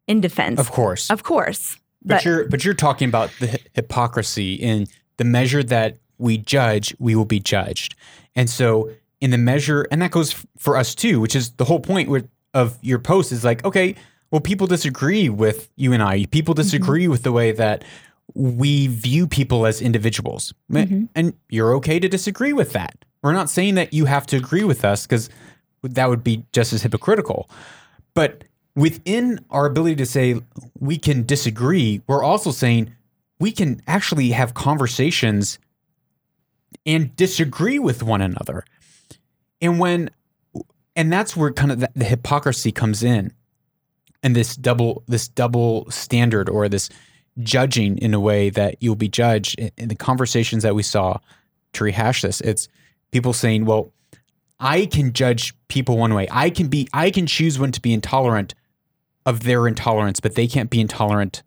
[0.05, 0.59] in defense.
[0.59, 1.09] Of course.
[1.09, 1.79] Of course.
[2.06, 4.88] But, but you're but you're talking about the hypocrisy in
[5.18, 7.95] the measure that we judge, we will be judged.
[8.36, 8.91] And so
[9.22, 12.30] in the measure, and that goes for us too, which is the whole point with,
[12.53, 13.95] of your post is like, okay,
[14.32, 16.26] well, people disagree with you and I.
[16.26, 16.62] People mm-hmm.
[16.62, 17.12] disagree mm-hmm.
[17.12, 17.84] with the way that
[18.34, 20.53] we view people as individuals.
[20.72, 21.06] Mm-hmm.
[21.16, 22.95] And you're okay to disagree with that.
[23.22, 25.30] We're not saying that you have to agree with us because
[25.84, 27.49] that would be just as hypocritical.
[28.14, 28.43] But
[28.76, 30.41] within our ability to say
[30.80, 32.93] we can disagree, we're also saying
[33.39, 35.59] we can actually have conversations
[36.86, 38.65] and disagree with one another.
[39.61, 40.09] And when,
[40.95, 43.34] and that's where kind of the, the hypocrisy comes in
[44.21, 46.89] and this double, this double standard or this
[47.39, 51.17] judging in a way that you'll be judged in, in the conversations that we saw
[51.73, 52.41] to rehash this.
[52.41, 52.67] It's
[53.11, 53.91] people saying, well,
[54.59, 56.28] I can judge people one way.
[56.32, 58.55] I can be I can choose when to be intolerant
[59.26, 61.43] of their intolerance, but they can't be intolerant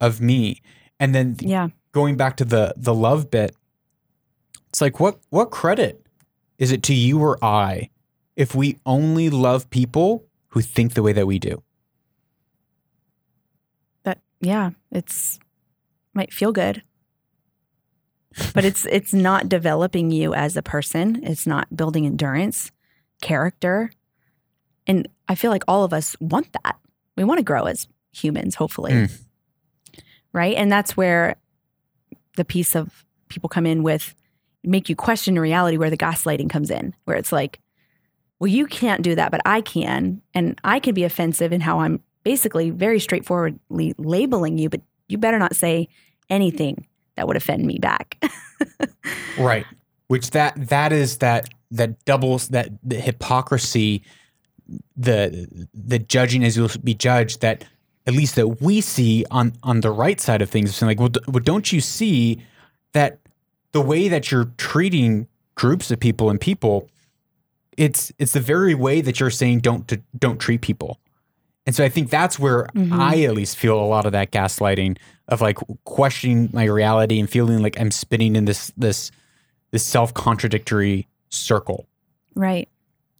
[0.00, 0.60] of me.
[0.98, 1.68] And then yeah.
[1.92, 3.54] going back to the the love bit,
[4.68, 6.06] it's like what what credit
[6.58, 7.90] is it to you or I
[8.36, 11.62] if we only love people who think the way that we do?
[14.04, 15.38] That yeah, it's
[16.14, 16.82] might feel good
[18.54, 21.20] but it's it's not developing you as a person.
[21.22, 22.70] It's not building endurance,
[23.20, 23.90] character.
[24.88, 26.76] And I feel like all of us want that.
[27.16, 28.92] We want to grow as humans, hopefully.
[28.92, 29.20] Mm.
[30.32, 30.56] Right?
[30.56, 31.36] And that's where
[32.36, 34.14] the piece of people come in with
[34.64, 37.60] make you question reality where the gaslighting comes in, where it's like,
[38.38, 40.22] well, you can't do that, but I can.
[40.34, 45.18] And I can be offensive in how I'm basically very straightforwardly labeling you, but you
[45.18, 45.88] better not say
[46.30, 46.86] anything
[47.16, 48.22] that would offend me back.
[49.38, 49.66] right.
[50.06, 54.02] Which that that is that that doubles that the hypocrisy,
[54.96, 57.64] the the judging as you'll be judged that
[58.06, 60.80] at least that we see on on the right side of things.
[60.82, 62.42] like, well, well, don't you see
[62.92, 63.18] that
[63.72, 66.88] the way that you're treating groups of people and people,
[67.76, 70.98] it's it's the very way that you're saying don't to, don't treat people.
[71.66, 72.98] And so I think that's where mm-hmm.
[72.98, 74.96] I at least feel a lot of that gaslighting
[75.28, 79.10] of like questioning my reality and feeling like I'm spinning in this this
[79.70, 81.86] this self-contradictory circle.
[82.34, 82.70] Right.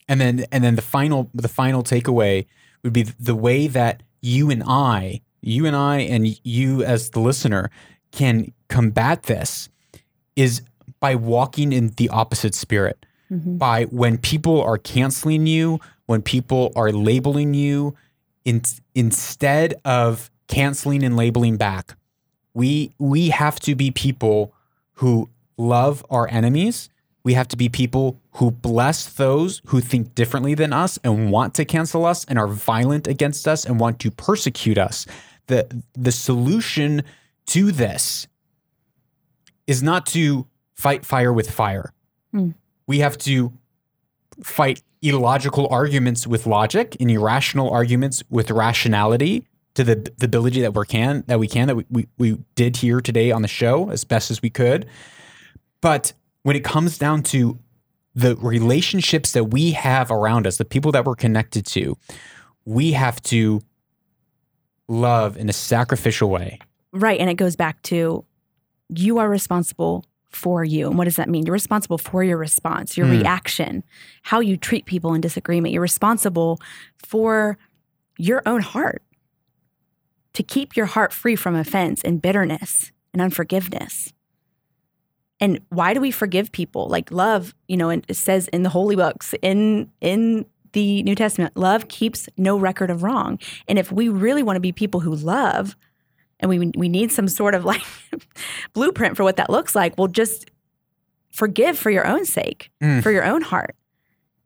[0.09, 2.47] And then and then the final the final takeaway
[2.83, 7.21] would be the way that you and I, you and I and you as the
[7.21, 7.71] listener
[8.11, 9.69] can combat this
[10.37, 10.63] is
[11.01, 13.05] by walking in the opposite spirit.
[13.31, 13.59] Mm-hmm.
[13.59, 17.95] By when people are canceling you, when people are labeling you,
[18.45, 18.63] in,
[18.95, 21.95] instead of canceling and labeling back,
[22.55, 24.55] we we have to be people
[24.95, 25.29] who
[25.59, 26.89] love our enemies.
[27.29, 31.53] We have to be people who bless those who think differently than us and want
[31.57, 35.05] to cancel us and are violent against us and want to persecute us.
[35.47, 37.03] The the solution
[37.49, 38.29] to this
[39.66, 41.93] is not to fight fire with fire.
[42.35, 42.55] Mm.
[42.87, 43.53] We have to
[44.43, 50.74] fight illogical arguments with logic and irrational arguments with rationality to the, the ability that
[50.74, 53.91] we can that we can that we, we, we did here today on the show
[53.91, 54.87] as best as we could.
[55.83, 56.14] But
[56.49, 57.59] when it comes down to
[58.15, 61.95] the relationships that we have around us, the people that we're connected to,
[62.65, 63.61] we have to
[64.89, 66.59] love in a sacrificial way.
[66.91, 67.21] Right.
[67.21, 68.25] And it goes back to
[68.89, 70.89] you are responsible for you.
[70.89, 71.45] And what does that mean?
[71.45, 73.21] You're responsible for your response, your mm.
[73.21, 73.85] reaction,
[74.23, 75.75] how you treat people in disagreement.
[75.75, 76.61] You're responsible
[76.97, 77.59] for
[78.17, 79.03] your own heart
[80.33, 84.15] to keep your heart free from offense and bitterness and unforgiveness.
[85.41, 86.89] And why do we forgive people?
[86.89, 91.14] Like love, you know, and it says in the holy books, in in the New
[91.14, 93.39] Testament, love keeps no record of wrong.
[93.66, 95.76] And if we really want to be people who love,
[96.41, 97.82] and we we need some sort of like
[98.72, 100.51] blueprint for what that looks like, well, just
[101.30, 103.03] forgive for your own sake, mm.
[103.03, 103.76] for your own heart.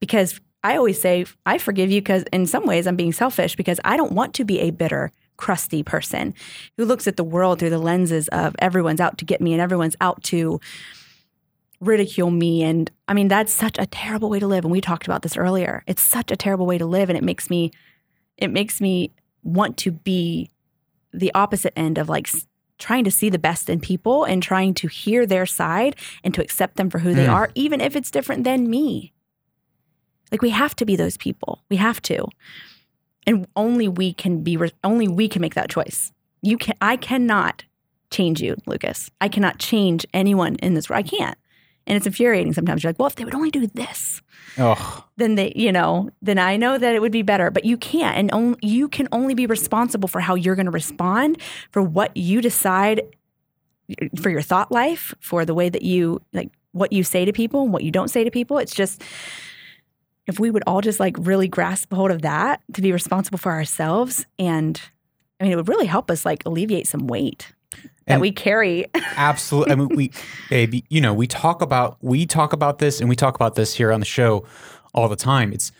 [0.00, 3.80] Because I always say, I forgive you because in some ways I'm being selfish because
[3.84, 5.10] I don't want to be a bitter,
[5.42, 6.32] crusty person
[6.76, 9.60] who looks at the world through the lenses of everyone's out to get me and
[9.60, 10.60] everyone's out to
[11.80, 12.62] ridicule me.
[12.62, 14.64] And I mean, that's such a terrible way to live.
[14.64, 15.82] And we talked about this earlier.
[15.88, 17.10] It's such a terrible way to live.
[17.10, 17.72] And it makes me,
[18.36, 19.10] it makes me
[19.42, 20.48] want to be
[21.12, 22.28] the opposite end of like
[22.78, 26.40] trying to see the best in people and trying to hear their side and to
[26.40, 27.16] accept them for who mm.
[27.16, 29.12] they are, even if it's different than me.
[30.30, 31.64] Like we have to be those people.
[31.68, 32.28] We have to
[33.26, 36.12] and only we can be only we can make that choice.
[36.42, 37.64] You can i cannot
[38.10, 39.10] change you lucas.
[39.20, 41.38] I cannot change anyone in this world i can't.
[41.84, 42.82] And it's infuriating sometimes.
[42.82, 44.22] You're like well if they would only do this
[44.58, 45.04] oh.
[45.16, 47.50] then they you know then i know that it would be better.
[47.50, 48.16] But you can't.
[48.16, 52.16] And only, you can only be responsible for how you're going to respond for what
[52.16, 53.02] you decide
[54.20, 57.62] for your thought life for the way that you like what you say to people
[57.62, 58.58] and what you don't say to people.
[58.58, 59.02] It's just
[60.26, 63.52] if we would all just like really grasp hold of that to be responsible for
[63.52, 64.80] ourselves and
[65.40, 67.52] I mean it would really help us like alleviate some weight
[68.06, 68.86] that and we carry.
[69.16, 69.72] absolutely.
[69.72, 70.12] I mean we
[70.50, 73.74] baby, you know, we talk about we talk about this and we talk about this
[73.74, 74.44] here on the show
[74.94, 75.52] all the time.
[75.52, 75.72] It's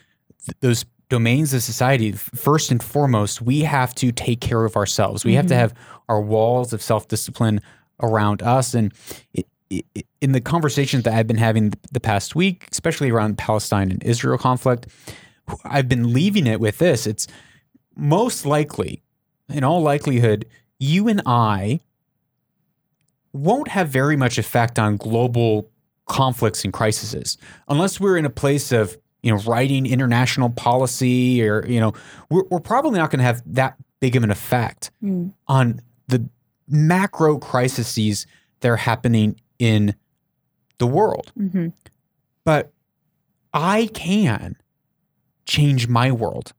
[0.45, 5.27] th- those domains of society, first and foremost, we have to take care of ourselves.
[5.27, 5.37] We mm-hmm.
[5.37, 5.61] have to mm-hmm.
[5.61, 5.75] have
[6.09, 7.61] our walls of self discipline
[8.01, 8.73] around us.
[8.73, 8.95] And
[9.35, 9.47] it,
[10.21, 14.39] in the conversations that I've been having the past week, especially around Palestine and Israel
[14.39, 14.87] conflict,
[15.65, 17.07] I've been leaving it with this.
[17.07, 17.27] It's
[17.97, 19.03] most likely,
[19.49, 20.47] in all likelihood,
[20.79, 21.81] you and I
[23.33, 25.69] won't have very much effect on global
[26.07, 31.65] conflicts and crises unless we're in a place of you know writing international policy or
[31.67, 31.93] you know
[32.29, 35.33] we're, we're probably not going to have that big of an effect mm.
[35.47, 36.29] on the
[36.69, 38.27] macro crises
[38.61, 39.95] that are happening in
[40.79, 41.69] the world mm-hmm.
[42.45, 42.73] but
[43.53, 44.57] i can
[45.47, 46.53] change my world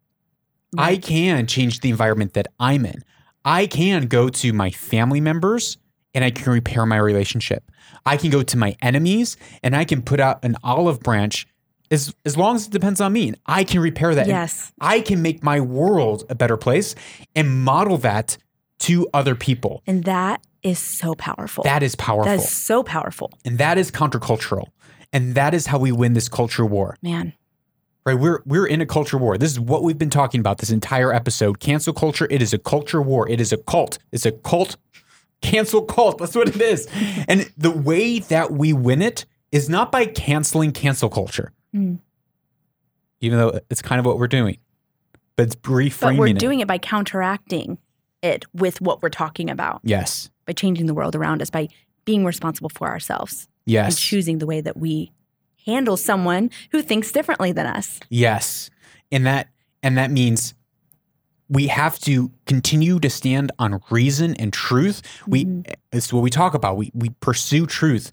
[0.75, 0.89] right.
[0.89, 3.03] i can change the environment that i'm in
[3.45, 5.77] i can go to my family members
[6.13, 7.71] and I can repair my relationship.
[8.05, 11.47] I can go to my enemies and I can put out an olive branch
[11.91, 13.29] as, as long as it depends on me.
[13.29, 14.27] And I can repair that.
[14.27, 14.71] Yes.
[14.79, 16.95] I can make my world a better place
[17.35, 18.37] and model that
[18.79, 19.81] to other people.
[19.87, 21.63] And that is so powerful.
[21.63, 22.25] That is powerful.
[22.25, 23.31] That is so powerful.
[23.45, 24.67] And that is countercultural.
[25.11, 26.97] And that is how we win this culture war.
[27.01, 27.33] Man.
[28.05, 29.37] Right, we're we're in a culture war.
[29.37, 31.59] This is what we've been talking about this entire episode.
[31.59, 33.29] Cancel culture, it is a culture war.
[33.29, 33.97] It is a cult.
[34.11, 34.75] It's a cult
[35.41, 36.17] cancel cult.
[36.17, 36.87] That's what it is.
[37.27, 41.99] And the way that we win it is not by canceling cancel culture, mm.
[43.21, 44.57] even though it's kind of what we're doing,
[45.35, 45.99] but it's reframing.
[45.99, 46.63] But we're doing it.
[46.63, 47.77] it by counteracting
[48.23, 49.81] it with what we're talking about.
[49.83, 50.29] Yes.
[50.45, 51.67] By changing the world around us, by
[52.05, 53.47] being responsible for ourselves.
[53.65, 53.85] Yes.
[53.87, 55.11] And choosing the way that we
[55.65, 57.99] handle someone who thinks differently than us.
[58.09, 58.69] Yes.
[59.11, 59.49] And that
[59.81, 60.53] and that means
[61.49, 65.01] we have to continue to stand on reason and truth.
[65.27, 65.71] We mm-hmm.
[65.91, 66.77] it's what we talk about.
[66.77, 68.11] We we pursue truth.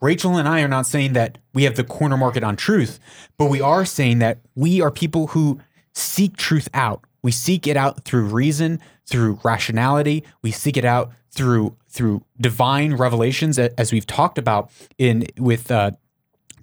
[0.00, 2.98] Rachael and I are not saying that we have the corner market on truth,
[3.36, 5.60] but we are saying that we are people who
[5.94, 7.04] seek truth out.
[7.22, 10.24] We seek it out through reason, through rationality.
[10.42, 15.92] We seek it out through through divine revelations, as we've talked about in with uh,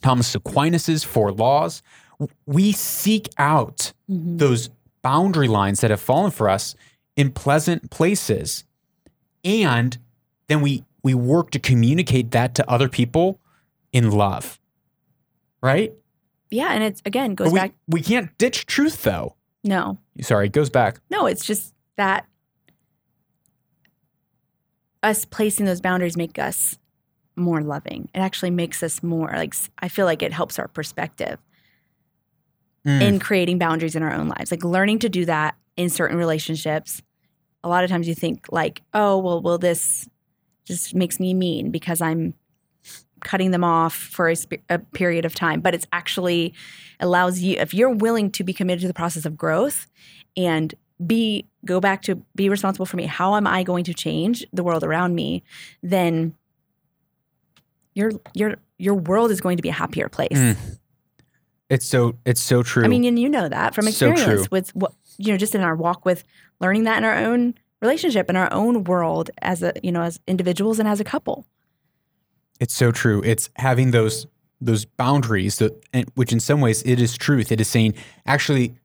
[0.01, 1.81] Thomas Aquinas's Four Laws.
[2.45, 4.37] We seek out mm-hmm.
[4.37, 4.69] those
[5.01, 6.75] boundary lines that have fallen for us
[7.15, 8.63] in pleasant places.
[9.43, 9.97] And
[10.47, 13.39] then we we work to communicate that to other people
[13.93, 14.59] in love.
[15.61, 15.93] Right?
[16.49, 19.36] Yeah, and it's again goes we, back we can't ditch truth though.
[19.63, 19.97] No.
[20.21, 20.99] Sorry, it goes back.
[21.09, 22.25] No, it's just that
[25.03, 26.77] us placing those boundaries make us
[27.35, 28.09] more loving.
[28.13, 31.39] It actually makes us more like I feel like it helps our perspective
[32.85, 33.01] mm.
[33.01, 37.01] in creating boundaries in our own lives, like learning to do that in certain relationships.
[37.63, 40.07] A lot of times you think like, oh, well, well, this
[40.65, 42.33] just makes me mean because I'm
[43.21, 46.53] cutting them off for a, sp- a, period of time but it's actually
[46.99, 49.87] allows you if you're willing to be committed to the process of growth
[50.35, 50.73] and
[51.05, 54.63] be go back to be responsible for me how am i going to change the
[54.63, 55.43] world around me
[55.83, 56.33] then
[57.93, 60.57] your your your world is going to be a happier place mm.
[61.69, 62.83] It's so it's so true.
[62.83, 65.61] I mean, and you know that from experience so with what you know, just in
[65.61, 66.23] our walk with
[66.59, 70.19] learning that in our own relationship, in our own world as a you know, as
[70.27, 71.45] individuals and as a couple.
[72.59, 73.21] It's so true.
[73.23, 74.27] It's having those
[74.59, 75.73] those boundaries that
[76.15, 77.51] which in some ways it is truth.
[77.51, 77.93] It is saying
[78.25, 78.75] actually,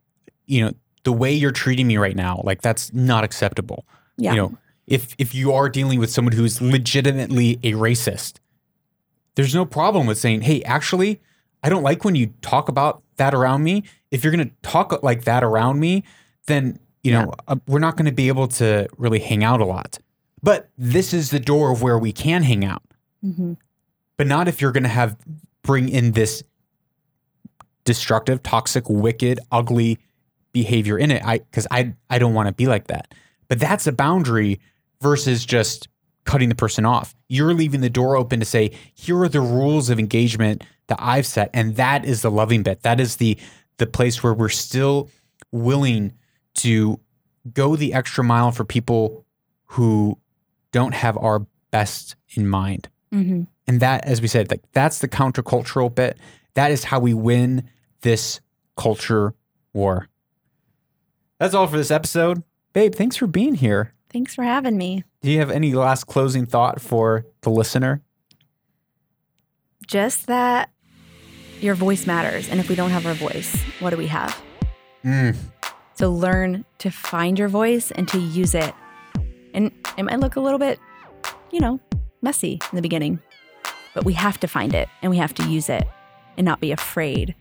[0.46, 0.72] you know,
[1.04, 3.86] the way you're treating me right now, like that's not acceptable.
[4.16, 4.32] Yeah.
[4.32, 8.34] You know, if if you are dealing with someone who's legitimately a racist,
[9.34, 11.20] there's no problem with saying, "Hey, actually,
[11.62, 13.84] I don't like when you talk about that around me.
[14.10, 16.04] If you're going to talk like that around me,
[16.46, 17.44] then, you know, yeah.
[17.48, 19.98] uh, we're not going to be able to really hang out a lot.
[20.42, 22.82] But this is the door of where we can hang out.
[23.24, 23.54] Mm-hmm.
[24.16, 25.16] But not if you're going to have
[25.62, 26.42] bring in this
[27.84, 29.98] destructive, toxic, wicked, ugly
[30.52, 31.24] behavior in it.
[31.24, 33.14] I because I I don't want to be like that.
[33.48, 34.60] But that's a boundary
[35.00, 35.88] versus just
[36.24, 37.14] cutting the person off.
[37.28, 41.26] You're leaving the door open to say, here are the rules of engagement that I've
[41.26, 41.50] set.
[41.52, 42.82] And that is the loving bit.
[42.82, 43.38] That is the
[43.78, 45.10] the place where we're still
[45.50, 46.12] willing
[46.54, 47.00] to
[47.52, 49.24] go the extra mile for people
[49.66, 50.18] who
[50.70, 52.88] don't have our best in mind.
[53.12, 53.42] Mm-hmm.
[53.66, 56.18] And that, as we said, like that's the countercultural bit.
[56.54, 57.68] That is how we win
[58.00, 58.40] this
[58.76, 59.34] culture
[59.72, 60.08] war.
[61.38, 62.42] That's all for this episode.
[62.72, 63.94] Babe, thanks for being here.
[64.12, 65.04] Thanks for having me.
[65.22, 68.02] Do you have any last closing thought for the listener?
[69.86, 70.70] Just that
[71.60, 72.48] your voice matters.
[72.48, 74.40] And if we don't have our voice, what do we have?
[75.04, 75.36] Mm.
[75.94, 78.74] So learn to find your voice and to use it.
[79.54, 80.78] And it might look a little bit,
[81.50, 81.80] you know,
[82.22, 83.20] messy in the beginning,
[83.94, 85.86] but we have to find it and we have to use it
[86.36, 87.34] and not be afraid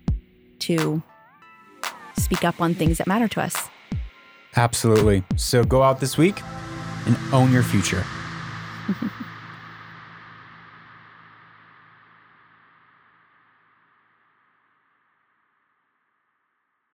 [0.60, 1.02] to
[2.18, 3.70] speak up on things that matter to us.
[4.56, 5.24] Absolutely.
[5.38, 6.42] So go out this week
[7.06, 8.04] and own your future.